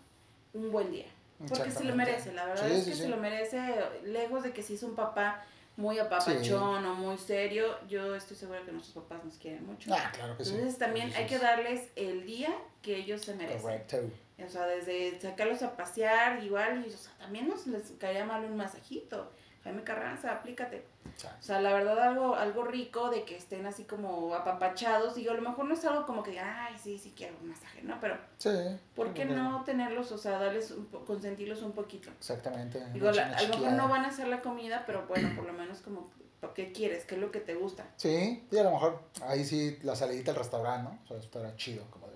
[0.53, 1.07] un buen día.
[1.49, 3.01] Porque se lo merece, la verdad Sí, es que sí.
[3.01, 3.59] se lo merece,
[4.03, 5.43] lejos de que si es un papá
[5.75, 9.91] muy apapachón o muy serio, yo estoy segura que nuestros papás nos quieren mucho.
[9.91, 10.51] Ah, claro que sí.
[10.53, 13.59] Entonces también hay que darles el día que ellos se merecen.
[13.63, 13.97] Correcto.
[14.45, 18.45] O sea, desde sacarlos a pasear, igual, y, o sea, también nos les caería mal
[18.45, 19.31] un masajito.
[19.63, 20.85] Jaime Carranza, aplícate.
[21.15, 25.17] O sea, O sea, la verdad, algo, algo rico de que estén así como apapachados.
[25.17, 27.49] Y a lo mejor no es algo como que digan, ay, sí, sí quiero un
[27.49, 27.97] masaje, ¿no?
[28.01, 28.49] Pero, Sí.
[28.95, 32.09] ¿por qué no tenerlos, o sea, darles, un po- consentirlos un poquito?
[32.11, 32.83] Exactamente.
[32.91, 35.53] Digo, la- a lo mejor no van a hacer la comida, pero bueno, por lo
[35.53, 36.09] menos como,
[36.55, 37.05] ¿qué quieres?
[37.05, 37.85] ¿Qué es lo que te gusta?
[37.95, 40.99] Sí, y a lo mejor ahí sí la salidita al restaurante, ¿no?
[41.03, 42.13] O sea, estará chido, como de,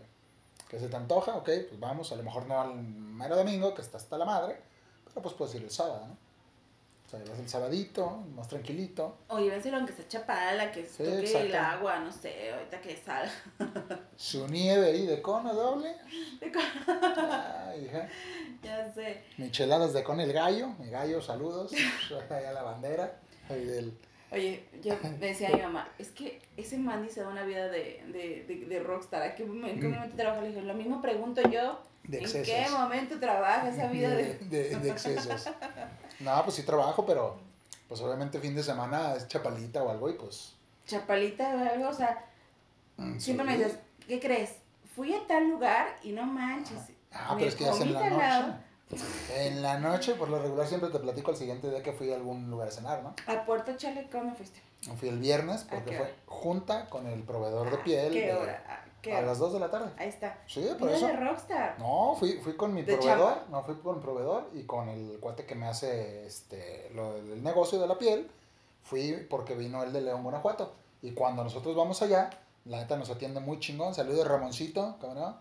[0.67, 3.81] que se te antoja, ok, pues vamos, a lo mejor no al mero domingo, que
[3.81, 4.59] está hasta la madre,
[5.05, 6.17] pero pues puedes ir el sábado, ¿no?
[7.07, 9.17] O sea, vas el sabadito, más tranquilito.
[9.29, 13.31] O llévenselo aunque sea chapala, que Sí, toque el agua, no sé, ahorita que salga.
[14.17, 15.95] Su nieve ahí de cono doble.
[16.41, 18.07] Ay, hija.
[18.63, 19.21] ya sé.
[19.37, 21.71] Micheladas de con el gallo, mi gallo, saludos.
[22.29, 23.19] Ahí a la bandera.
[23.49, 23.97] Del,
[24.29, 27.69] Oye, yo me decía a mi mamá, es que ese Mandy se da una vida
[27.69, 29.21] de, de, de, de rockstar.
[29.21, 29.93] ¿A qué, en qué Mm.
[29.93, 30.41] momento trabaja?
[30.41, 31.79] Le dije, lo mismo pregunto yo.
[32.03, 32.47] De ¿En excesos.
[32.53, 34.33] qué momento trabaja esa vida de...?
[34.49, 35.49] de, de excesos.
[36.19, 37.37] No, pues sí trabajo, pero
[37.87, 40.53] pues obviamente fin de semana es chapalita o algo y pues...
[40.85, 41.89] Chapalita o algo?
[41.89, 42.25] O sea,
[42.97, 43.77] mm, siempre me dices,
[44.07, 44.55] ¿qué crees?
[44.95, 46.79] Fui a tal lugar y no manches.
[47.11, 48.47] Ah, me pero es que ya es en la lado.
[48.47, 48.57] noche.
[49.35, 52.15] En la noche, por lo regular, siempre te platico el siguiente día que fui a
[52.15, 53.13] algún lugar a cenar, ¿no?
[53.27, 54.61] A Puerto Chale, ¿cómo fuiste?
[54.97, 58.13] Fui el viernes ¿A porque fue junta con el proveedor de Ah, piel.
[58.13, 58.83] ¿Qué de- hora?
[59.01, 59.27] ¿Qué A hora?
[59.27, 59.91] las 2 de la tarde.
[59.97, 60.37] Ahí está.
[60.47, 61.07] Sí, por eso.
[61.07, 61.79] de rockstar.
[61.79, 63.45] No, fui, fui con mi De proveedor, chamba.
[63.49, 67.43] no fui con mi proveedor y con el cuate que me hace este lo del
[67.43, 68.29] negocio de la piel.
[68.83, 70.73] Fui porque vino el de León, Guanajuato.
[71.01, 72.29] Y cuando nosotros vamos allá,
[72.65, 73.93] la neta nos atiende muy chingón.
[73.93, 75.35] Saludos Ramoncito, cabrón.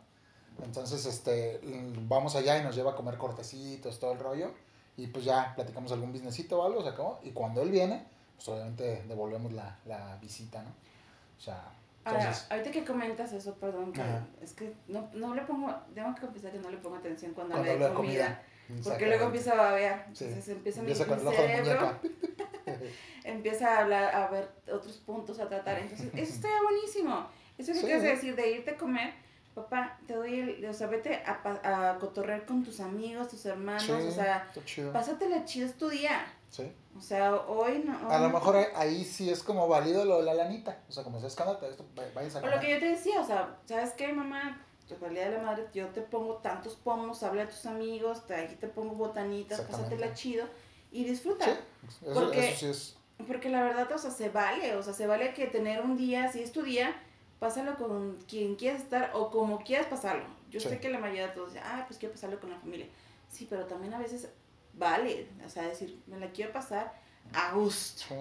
[0.62, 1.61] Entonces, este,
[2.09, 4.51] vamos allá y nos lleva a comer cortecitos, todo el rollo.
[4.96, 7.18] Y pues ya platicamos algún businessito o algo, se acabó.
[7.22, 8.05] Y cuando él viene,
[8.37, 10.70] pues obviamente devolvemos la, la visita, ¿no?
[10.70, 11.62] O sea,
[12.05, 14.03] Ahora, entonces, ahorita que comentas eso, perdón, que
[14.40, 17.55] es que no, no le pongo, tengo que confesar que no le pongo atención cuando,
[17.55, 18.83] cuando hablo de comida, comida.
[18.85, 20.25] porque luego empieza a babear, Sí.
[20.27, 22.01] entonces empieza, mi- Empieza con mi, el ojo de cerebro,
[23.25, 27.27] empieza a hablar, a ver otros puntos a tratar, entonces eso está buenísimo,
[27.59, 27.85] eso que Sí.
[27.87, 29.12] quieres decir de irte a comer,
[29.55, 33.83] papá, te doy el, o sea, vete a, a cotorrear con tus amigos, tus hermanos,
[33.83, 34.49] Sí, o sea,
[34.92, 36.72] pásatela chido, es tu día, Sí.
[36.96, 38.11] o sea, hoy no.
[38.11, 40.78] A lo hoy- mejor ahí- sí es como válido lo de la lanita.
[40.88, 43.24] O sea, como se escándalo, esto, váyanse a O lo que yo te decía, o
[43.26, 44.62] sea, ¿sabes qué, mamá?
[45.00, 48.24] Por el día de la madre, yo te pongo tantos pomos, habla a tus amigos,
[48.26, 50.46] te, aquí te pongo botanitas, pásatela chido
[50.92, 51.44] y disfruta.
[51.46, 52.96] Sí, eso, Porque- eso sí es.
[53.26, 56.30] Porque la verdad, o sea, se vale, o sea, se vale que tener un día,
[56.30, 56.94] si es tu día,
[57.40, 60.24] pásalo con quien quieras estar o como quieras pasarlo.
[60.50, 60.68] Yo Sí.
[60.68, 62.87] sé que la mayoría de todos dicen, ah, pues quiero pasarlo con la familia.
[63.28, 64.28] Sí, pero también a veces
[64.77, 66.95] vale, o sea, decir, me la quiero pasar
[67.33, 68.03] a gusto.
[68.09, 68.15] Sí.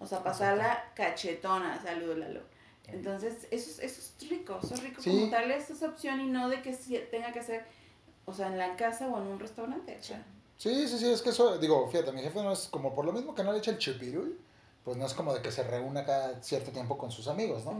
[0.00, 2.40] O sea, pasarla cachetona, saludos Lalo.
[2.86, 5.10] Entonces, eso, es- eso es rico, eso es rico Sí.
[5.10, 6.72] como darles esa opción y no de que
[7.10, 7.64] tenga que ser,
[8.24, 10.02] o sea, en la casa o en un restaurante.
[10.02, 10.24] Sea,
[10.56, 13.12] Sí, sí, sí, es que eso, digo, fíjate, mi jefe no es como por lo
[13.12, 14.40] mismo que no le echa el chipirul,
[14.84, 17.74] pues no es como de que se reúna cada cierto tiempo con sus amigos, ¿no?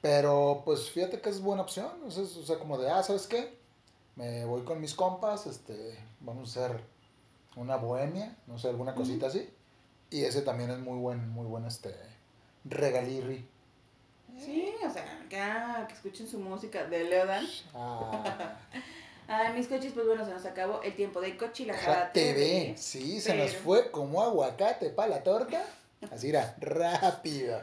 [0.00, 3.02] Pero pues fíjate que es buena opción, o sea, es- o sea, como de, ah,
[3.02, 3.56] ¿sabes qué?
[4.16, 6.80] Me voy con mis compas, este, vamos a hacer
[7.56, 9.48] una bohemia, no sé, alguna cosita así.
[10.10, 11.94] Y ese también es muy buen, muy buen, este,
[12.64, 13.46] regalirri.
[14.38, 17.46] Sí, o sea, acá que escuchen su música de Leodan.
[17.74, 18.56] Ah,
[19.32, 22.10] Ah, mis coches, pues bueno, se nos acabó el tiempo de coche y la jala
[22.12, 25.64] TV, sí, se nos fue como aguacate para la torta.
[26.10, 27.60] Así era, rápido.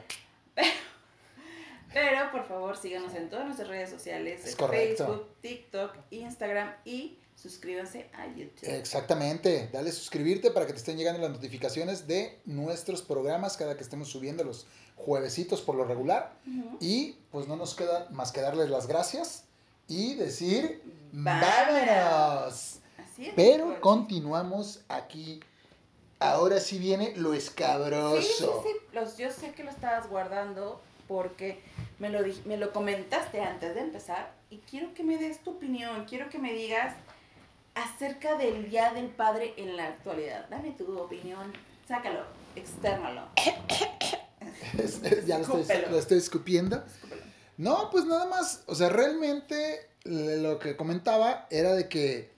[1.94, 4.56] Pero por favor síganos en todas nuestras redes sociales, Es.
[4.56, 8.64] Facebook, TikTok, Instagram y suscríbanse a YouTube.
[8.64, 13.84] Exactamente, dale suscribirte para que te estén llegando las notificaciones de nuestros programas cada que
[13.84, 16.34] estemos subiendo los juevesitos por lo regular.
[16.48, 16.78] Ujú.
[16.82, 19.46] Y pues no nos queda más que darles las gracias
[19.88, 22.80] y decir Vámonos.
[22.98, 23.34] Así es.
[23.36, 25.40] Pero continuamos aquí.
[26.20, 28.22] Ahora sí viene lo escabroso.
[28.22, 28.88] Sí, sí, sí.
[28.94, 31.62] Los, yo sé que lo estabas guardando porque
[32.00, 36.06] me lo, me lo comentaste antes de empezar y quiero que me des tu opinión,
[36.06, 36.96] quiero que me digas
[37.84, 40.48] acerca del Día del Padre en la actualidad.
[40.50, 41.54] Dame tu opinión,
[41.88, 42.22] sácalo,
[42.56, 43.22] externalo.
[44.78, 46.78] Es- es- ya lo estoy, lo estoy escupiendo.
[46.86, 47.22] Escúpelo.
[47.58, 52.32] No, pues nada más, o sea, realmente lo que comentaba era de que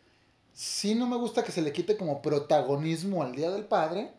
[0.53, 4.11] sí no me gusta que se le quite como protagonismo al Día del Padre,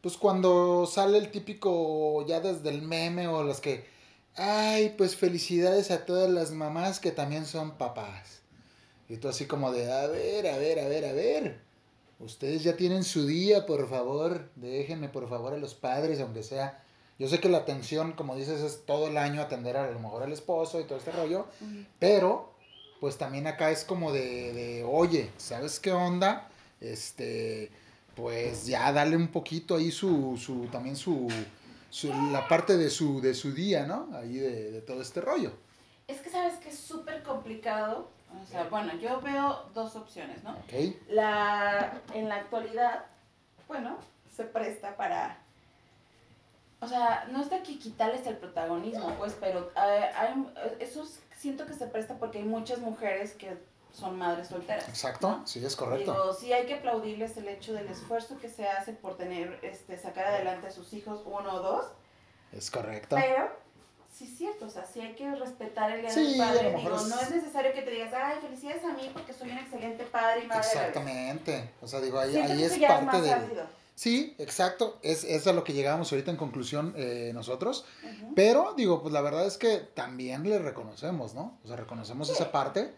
[0.00, 3.86] pues cuando sale el típico ya desde el meme o los que,
[4.36, 8.40] ay, pues felicidades a todas las mamás que también son papás.
[9.08, 11.60] Y tú así como de, a ver, a ver, a ver, a ver.
[12.18, 16.82] Ustedes ya tienen su día, por favor, déjenme por favor a los padres, aunque sea...
[17.18, 20.22] Yo sé que la atención, como dices, es todo el año atender a lo mejor
[20.22, 21.46] al esposo y todo este rollo,
[21.98, 22.52] pero,
[23.00, 26.50] pues también acá es como de, de, oye, ¿sabes qué onda?
[26.78, 27.70] Este,
[28.14, 31.26] pues ya dale un poquito ahí su, su también su,
[31.88, 34.10] su- la parte de su, de su día, ¿no?
[34.12, 35.52] Ahí de, de todo este rollo.
[36.08, 38.10] Es que sabes que es súper complicado.
[38.42, 40.50] O sea, bueno, yo veo dos opciones, ¿no?
[40.52, 40.94] ¿Ok?
[41.08, 43.04] La, en la actualidad,
[43.68, 43.96] bueno,
[44.34, 45.38] se presta para...
[46.80, 51.20] O sea, no es de que quitarles el protagonismo, pues, pero eh, hay, eso es-
[51.36, 53.56] siento que se presta porque hay muchas mujeres que
[53.92, 54.86] son madres solteras.
[54.88, 55.46] Exacto, ¿no?
[55.46, 56.12] sí, es correcto.
[56.12, 59.96] Digo, sí hay que aplaudirles el hecho del esfuerzo que se hace por tener, este,
[59.96, 61.86] sacar adelante a sus hijos, uno o dos,
[62.52, 63.16] Es correcto.
[63.18, 63.50] pero
[64.16, 66.74] sí es cierto, o sea, sí hay que respetar el día Sí, del padre.
[66.76, 69.58] Digo, es- no es necesario que te digas, ay, felicidades a mí porque soy un
[69.58, 70.60] excelente padre y madre.
[70.62, 70.88] a la vez".
[70.88, 71.70] Exactamente.
[71.82, 73.76] O sea, digo, ahí, Siento ahí que es parte de...
[73.94, 74.98] Sí, exacto.
[75.02, 77.86] Es, es a lo que llegábamos ahorita en conclusión eh, nosotros.
[78.34, 81.58] Pero, digo, pues la verdad es que también le reconocemos, ¿no?
[81.64, 82.92] O sea, reconocemos esa parte.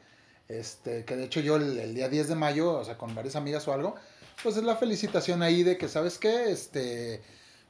[0.49, 3.37] Este, que de hecho yo el, el día 10 de mayo, o sea, con varias
[3.37, 3.95] amigas o algo,
[4.43, 6.51] pues es la felicitación ahí de que, ¿sabes qué?
[6.51, 7.23] Este,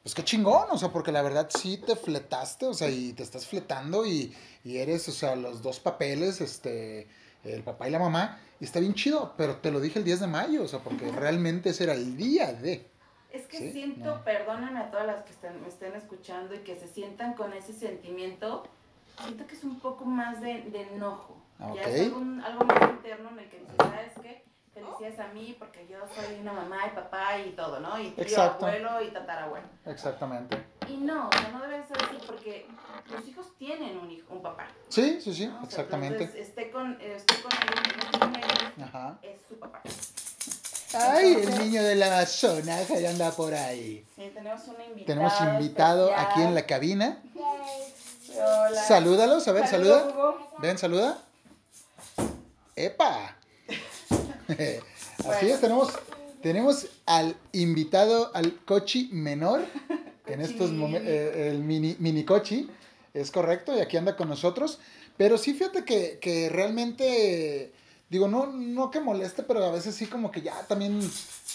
[0.08, 3.22] pues qué chingón, o sea, porque la verdad sí te fletaste, o sea, y te
[3.22, 7.06] estás fletando y, y eres, o sea, los dos papeles, este,
[7.44, 10.20] el papá y la mamá, y está bien chido, pero te lo dije el 10
[10.20, 12.86] de mayo, o sea, porque realmente ese era el día de.
[13.30, 14.24] Es que Sí, siento, no.
[14.24, 17.74] perdónenme a todas las que estén, me estén escuchando y que se sientan con ese
[17.74, 18.66] sentimiento,
[19.22, 21.36] siento que es un poco más de, de enojo.
[21.58, 24.37] Ah, Ya es algo, algo más interno en el que dices, ¿sabes qué?
[24.78, 27.98] Felicidades a mí porque yo soy una mamá y papá y todo, ¿no?
[28.00, 28.66] Y tío, Exacto.
[28.66, 29.66] abuelo y tatarabuelo.
[29.86, 30.62] Exactamente.
[30.88, 32.66] Y no, o sea, no debe ser así porque
[33.10, 34.68] los hijos tienen un hijo, un papá.
[34.88, 35.54] Sí, sí, sí, ¿no?
[35.54, 36.24] O sea, exactamente.
[36.24, 39.18] entonces, esté con, eh, esté con Ajá.
[39.22, 39.82] es su papá.
[40.94, 44.06] Ay, el niño del Amazonas que anda por ahí.
[44.16, 45.04] Sí, tenemos un invitado.
[45.06, 46.30] Tenemos invitado especial.
[46.30, 47.22] aquí en la cabina.
[48.34, 48.82] Hola.
[48.84, 50.14] Salúdalos, a ver, Saludos, saluda.
[50.14, 50.50] Hugo.
[50.60, 51.18] Ven, saluda.
[52.76, 53.37] ¡Epa!
[55.18, 55.54] Así Bueno.
[55.54, 55.92] es, tenemos,
[56.42, 59.64] tenemos al invitado, al cochi menor,
[60.26, 62.68] en estos momentos, el mini, mini cochi,
[63.14, 64.78] es correcto, y aquí anda con nosotros.
[65.16, 67.72] Pero sí, fíjate que, que realmente,
[68.08, 71.00] digo, no, no que moleste, pero a veces sí como que ya también,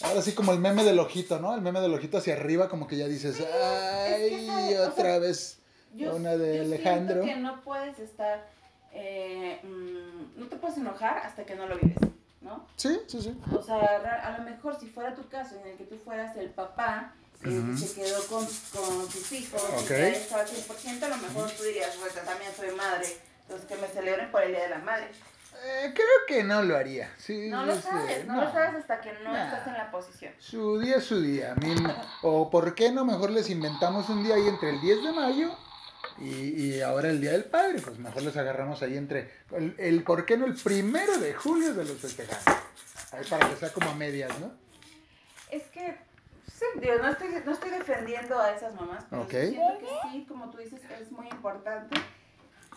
[0.01, 1.55] ahora sí como el meme del ojito, ¿no?
[1.55, 5.59] El meme del ojito hacia arriba, como que ya dices, ay, otra sea, vez.
[5.95, 7.23] Yo, Una de yo Alejandro.
[7.23, 8.49] que no puedes estar,
[8.91, 11.97] eh, mm, no te puedes enojar hasta que no lo vives,
[12.43, 12.67] ¿no?
[12.75, 13.35] Sí, sí, sí.
[13.57, 16.49] O sea, a lo mejor si fuera tu caso en el que tú fueras el
[16.51, 19.89] papá que se quedó con, con sus hijos Ok.
[19.89, 23.07] y estaba al 100%, a lo mejor tú dirías, pues también soy madre,
[23.41, 25.09] entonces que me celebren por el Día de la Madre.
[25.65, 27.13] Eh, creo que no lo haría.
[27.17, 28.41] Sí, No lo sabes, no, no.
[28.45, 29.45] lo sabes hasta que no Nah.
[29.45, 30.33] estás en la posición.
[30.39, 31.51] Su día es su día.
[31.51, 34.81] A mí no- o por qué no, mejor les inventamos un día ahí entre el
[34.81, 35.55] 10 de mayo
[36.19, 36.25] y,
[36.75, 37.81] y ahora el Día del Padre.
[37.81, 41.73] Pues mejor les agarramos ahí entre el, el por qué no el primero de julio
[41.73, 42.43] de los festejados.
[43.11, 44.51] Ahí para que sea como a medias, ¿no?
[45.51, 45.95] Es que,
[46.47, 49.29] sí, digo, no estoy, no estoy defendiendo a esas mamás, pero Ok.
[49.31, 51.95] sí siento que sí, como tú dices, es muy importante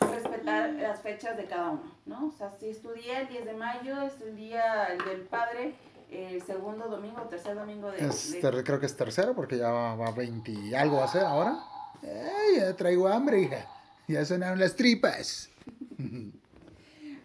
[0.01, 2.27] respetar las fechas de cada uno, ¿no?
[2.27, 5.75] O sea, si es tu día, el 10 de mayo, es el día del padre,
[6.11, 7.99] el segundo domingo, tercer domingo de...
[8.07, 11.25] De- creo que es tercero porque ya va, va 20 y algo va a ser
[11.25, 11.57] ahora.
[12.03, 13.67] Ya traigo hambre, hija.
[14.09, 15.49] Ya sonaron las tripas.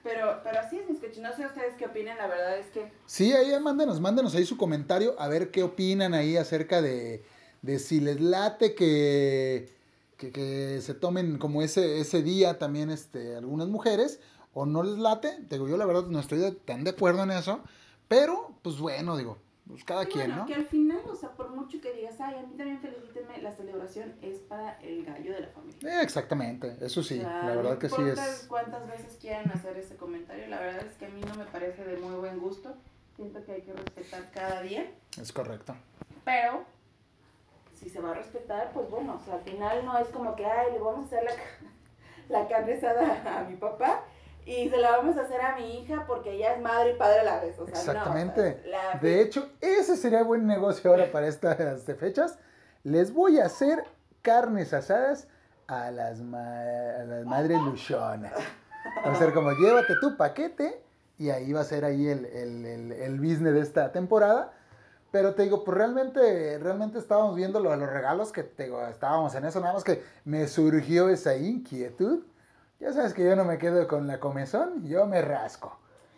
[0.03, 1.19] pero, pero así es, mis coches.
[1.19, 2.91] No sé ustedes qué opinan, la verdad es que...
[3.05, 7.23] Sí, ahí mándenos, mándenos ahí su comentario a ver qué opinan ahí acerca de,
[7.61, 9.69] de si les late que,
[10.17, 14.19] que, que se tomen como ese, ese día también este, algunas mujeres
[14.53, 15.37] o no les late.
[15.49, 17.61] Digo, yo la verdad no estoy tan de acuerdo en eso,
[18.07, 19.37] pero pues bueno, digo,
[19.71, 20.45] pues cada quien, ¿no?
[20.45, 23.51] que al final, o sea, por mucho que digas, ay, a mí también felicítenme, la
[23.53, 25.79] celebración es para el gallo de la familia.
[25.99, 28.45] Eh, exactamente, eso sí, O sea, la verdad no que sí importa es...
[28.49, 31.83] cuántas veces quieran hacer ese comentario, la verdad es que a mí no me parece
[31.85, 32.73] de muy buen gusto.
[33.15, 35.75] Siento que hay que respetar cada día, Es correcto.
[36.25, 36.63] pero
[37.79, 40.45] si se va a respetar, pues bueno, o sea, al final no es como que,
[40.45, 41.31] ay, le vamos a hacer la,
[42.41, 44.03] la carne asada a mi papá
[44.45, 47.19] y se la vamos a hacer a mi hija porque ella es madre y padre
[47.21, 47.57] a la vez.
[47.59, 48.41] O sea, Exactamente.
[48.41, 52.37] No, o sea, la- De hecho, ese sería buen negocio ahora para estas este, fechas.
[52.83, 53.83] Les voy a hacer
[54.21, 55.27] carnes asadas
[55.67, 56.61] a las, ma-
[56.99, 58.33] a las madres luchonas.
[59.05, 60.81] Va a ser como, llévate tu paquete
[61.17, 64.53] y ahí va a ser ahí el, el, el, el business de esta temporada.
[65.11, 68.81] Pero te digo, pues realmente, realmente estábamos viendo lo de los regalos, que te digo,
[68.87, 72.23] estábamos en eso, nada más que me surgió esa inquietud.
[72.81, 75.77] Ya sabes que yo no me quedo con la comezón, yo me rasco.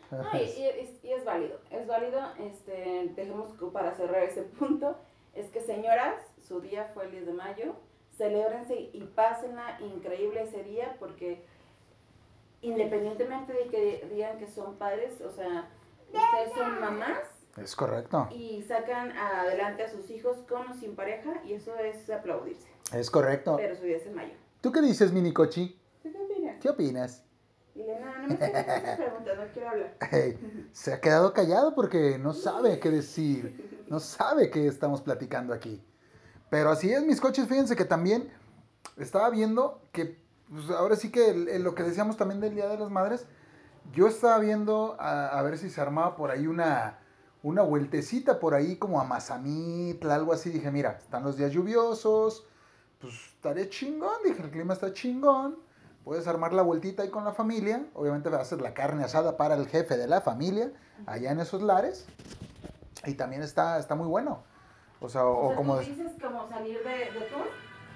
[0.10, 4.96] No, y, y es, y es válido, es válido, este, dejemos para cerrar ese punto,
[5.36, 6.16] es que señoras,
[6.48, 7.76] su día fue el 10 de mayo,
[8.16, 11.44] celébrense y pásenla increíble ese día porque
[12.62, 15.68] independientemente de que digan que son padres, o sea,
[16.14, 17.18] ustedes son mamás
[17.58, 18.28] Es correcto.
[18.32, 23.10] y sacan adelante a sus hijos con o sin pareja y eso es aplaudirse, Es
[23.10, 23.56] correcto.
[23.58, 24.34] pero su día es en mayo.
[24.62, 25.78] ¿Tú qué dices, Minicochi?
[26.64, 27.22] ¿Tú qué opinas?
[27.76, 29.98] Dile, no, no me preguntas, no quiero hablar.
[30.72, 35.84] Se ha quedado callado porque no sabe qué decir, no sabe qué estamos platicando aquí.
[36.50, 38.32] Pero así es, mis coches, fíjense que también
[38.96, 40.18] estaba viendo que,
[40.50, 43.26] pues, ahora sí que el- el- lo que decíamos también del Día de las Madres,
[43.92, 47.00] yo estaba viendo a, a ver si se armaba por ahí una,
[47.42, 50.50] una vueltecita por ahí como a Mazamitla, algo así.
[50.50, 52.48] Dije, mira, están los días lluviosos,
[53.00, 55.58] pues estaré chingón, dije, el clima está chingón.
[56.04, 57.86] Puedes armar la vueltita ahí con la familia.
[57.94, 60.72] Obviamente va a ser la carne asada para el jefe de la familia,
[61.06, 62.06] allá en esos lares.
[63.06, 64.44] Y también está, está muy bueno.
[65.00, 65.76] O sea, o, O sea, como...
[65.76, 67.48] ¿tú dices como salir de, de tour?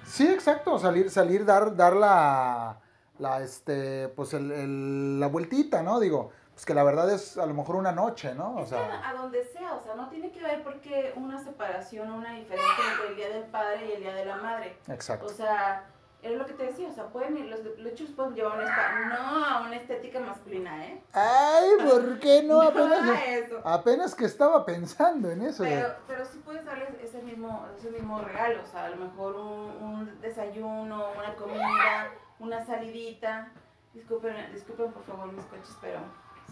[0.04, 2.78] Sí, exacto, salir, salir, dar, dar la,
[3.18, 6.00] la, este, pues el, el- la vueltita, ¿no?
[6.00, 8.54] Digo, pues que la verdad es a lo mejor una noche, ¿no?
[8.56, 12.10] O Es sea, a donde sea, o sea, no tiene que ver porque una separación
[12.10, 14.78] una diferencia entre el día del padre y el día de la madre.
[14.88, 15.26] exacto.
[15.26, 15.84] O sea,
[16.22, 19.44] es lo que te decía, o sea, pueden ir, los luchos pueden llevar una no
[19.44, 21.00] a una estética masculina, ¿eh?
[21.12, 22.60] Ay, ¿por qué no?
[22.68, 23.60] Apenas, a eso.
[23.64, 25.62] apenas que estaba pensando en eso.
[25.62, 29.36] Pero, pero sí puedes darles ese mismo, ese mismo regalo, o sea, a lo mejor
[29.36, 32.10] un, un desayuno, una comida,
[32.40, 33.52] una salidita.
[33.94, 36.00] Disculpen, disculpen por favor mis coches, pero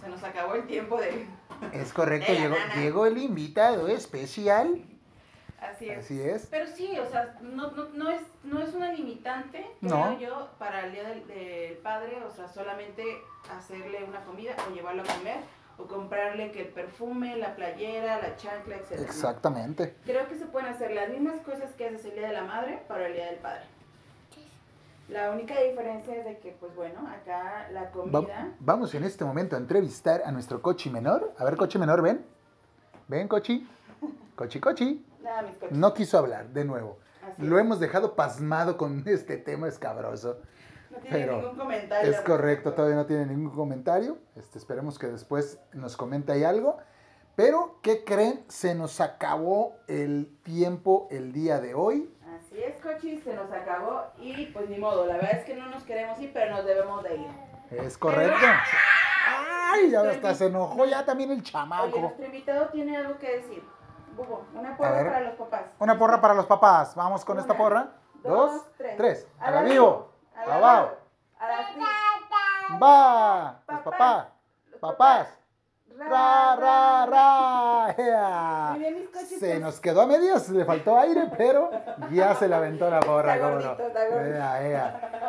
[0.01, 1.27] se nos acabó el tiempo de...
[1.73, 4.85] Es correcto, de llegó, llegó el invitado especial.
[5.61, 5.99] Así es.
[5.99, 6.47] Así es.
[6.51, 10.19] Pero sí, o sea, no, no, no, es, no es una limitante, creo No.
[10.19, 13.03] yo, para el día del, del padre, o sea, solamente
[13.57, 15.39] hacerle una comida o llevarlo a comer
[15.79, 18.93] o comprarle que el perfume, la playera, la chancla, etc.
[19.01, 19.95] Exactamente.
[20.05, 22.83] Creo que se pueden hacer las mismas cosas que haces el día de la madre
[22.89, 23.63] para el día del padre.
[25.09, 28.53] La única diferencia es de que, pues bueno, acá la Va- comida...
[28.59, 31.33] vamos en este momento a entrevistar a nuestro cochi menor.
[31.39, 32.25] A ver, cochi menor, ven.
[33.07, 33.67] Ven, cochi.
[34.35, 35.07] Cochi, cochi.
[35.27, 35.77] Nada, mis coches.
[35.77, 36.99] No quiso hablar, de nuevo.
[37.23, 37.65] Así Lo es.
[37.65, 40.41] hemos dejado pasmado con este tema escabroso.
[40.91, 42.11] No tiene pero ningún comentario.
[42.11, 44.19] Es correcto, todavía no tiene ningún comentario.
[44.37, 46.79] Este, esperemos que después nos comente ahí algo.
[47.35, 48.45] Pero, ¿qué creen?
[48.49, 52.11] Se nos acabó el tiempo el día de hoy.
[52.39, 55.69] Así es, Cochi, se nos acabó y pues ni modo, la verdad es que no
[55.69, 57.27] nos queremos ir, pero nos debemos de ir.
[57.71, 58.47] Es correcto.
[59.29, 61.99] Ay, ya hasta se enojó ya también el Oye, chamaco.
[61.99, 63.63] nuestro invitado tiene algo que decir.
[64.55, 65.63] Una porra para los papás.
[65.79, 66.95] Una porra para los papás.
[66.95, 67.89] Vamos con esta porra.
[68.23, 68.97] dos, Dos, tres.
[68.97, 69.29] tres.
[69.39, 70.11] A la vivo.
[70.35, 70.91] A la Abajo.
[71.39, 73.61] A la Va.
[73.69, 74.27] Los Papás.
[74.71, 75.29] Los Papás.
[75.99, 78.77] Ra, ra, ra.
[79.13, 79.39] Coches.
[79.39, 81.71] Se nos quedó a medias, le faltó aire, pero
[82.13, 83.77] ya se la aventó la porra, cómo no.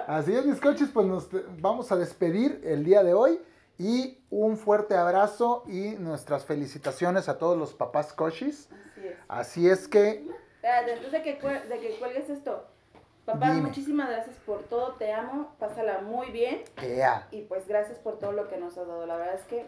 [0.08, 1.30] Así es, mis coches, pues nos
[1.62, 3.42] vamos a despedir el día de hoy
[3.78, 8.69] y un fuerte abrazo y nuestras felicitaciones a todos los papás cochis.
[8.71, 9.15] Así es.
[9.28, 10.28] Así es que,
[10.63, 12.65] antes de que, de que cuelgues esto.
[13.25, 13.63] Papá, Dime.
[13.63, 17.28] muchísimas gracias por todo, te amo, pásala muy bien ea.
[17.30, 19.05] y pues gracias por todo lo que nos has dado.
[19.05, 19.65] La verdad es que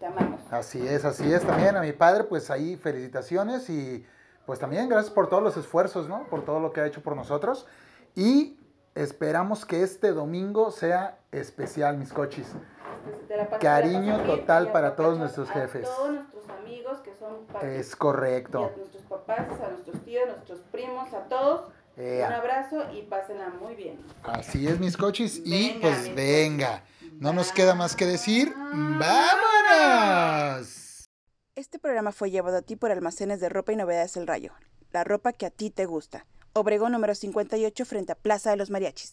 [0.00, 0.40] te amamos.
[0.50, 4.04] Así es, así es también a mi padre, pues ahí felicitaciones y
[4.44, 6.26] pues también gracias por todos los esfuerzos, ¿no?
[6.28, 7.64] Por todo lo que ha hecho por nosotros
[8.16, 8.58] y
[8.96, 12.54] esperamos que este domingo sea especial, mis cochis.
[13.28, 15.82] Te la pasas- Cariño te la pasas bien total y para todos nuestros a jefes.
[15.84, 18.72] todos nuestros amigos que son parte- Es y correcto.
[18.74, 21.70] a nuestros papás, a nuestros tíos, a nuestros primos, a todos.
[21.96, 22.26] Ea.
[22.26, 23.98] Un abrazo y pásenla muy bien.
[24.24, 25.40] Así es, mis cochis.
[25.44, 26.82] Y pues venga,
[27.20, 28.52] no nos queda más que decir.
[29.74, 31.04] ¡Vámonos!
[31.54, 34.52] Este programa fue llevado a ti por Almacenes de Ropa y Novedades El Rayo.
[34.92, 36.26] La ropa que a ti te gusta.
[36.52, 39.12] Obregón número 58 frente a Plaza de los Mariachis.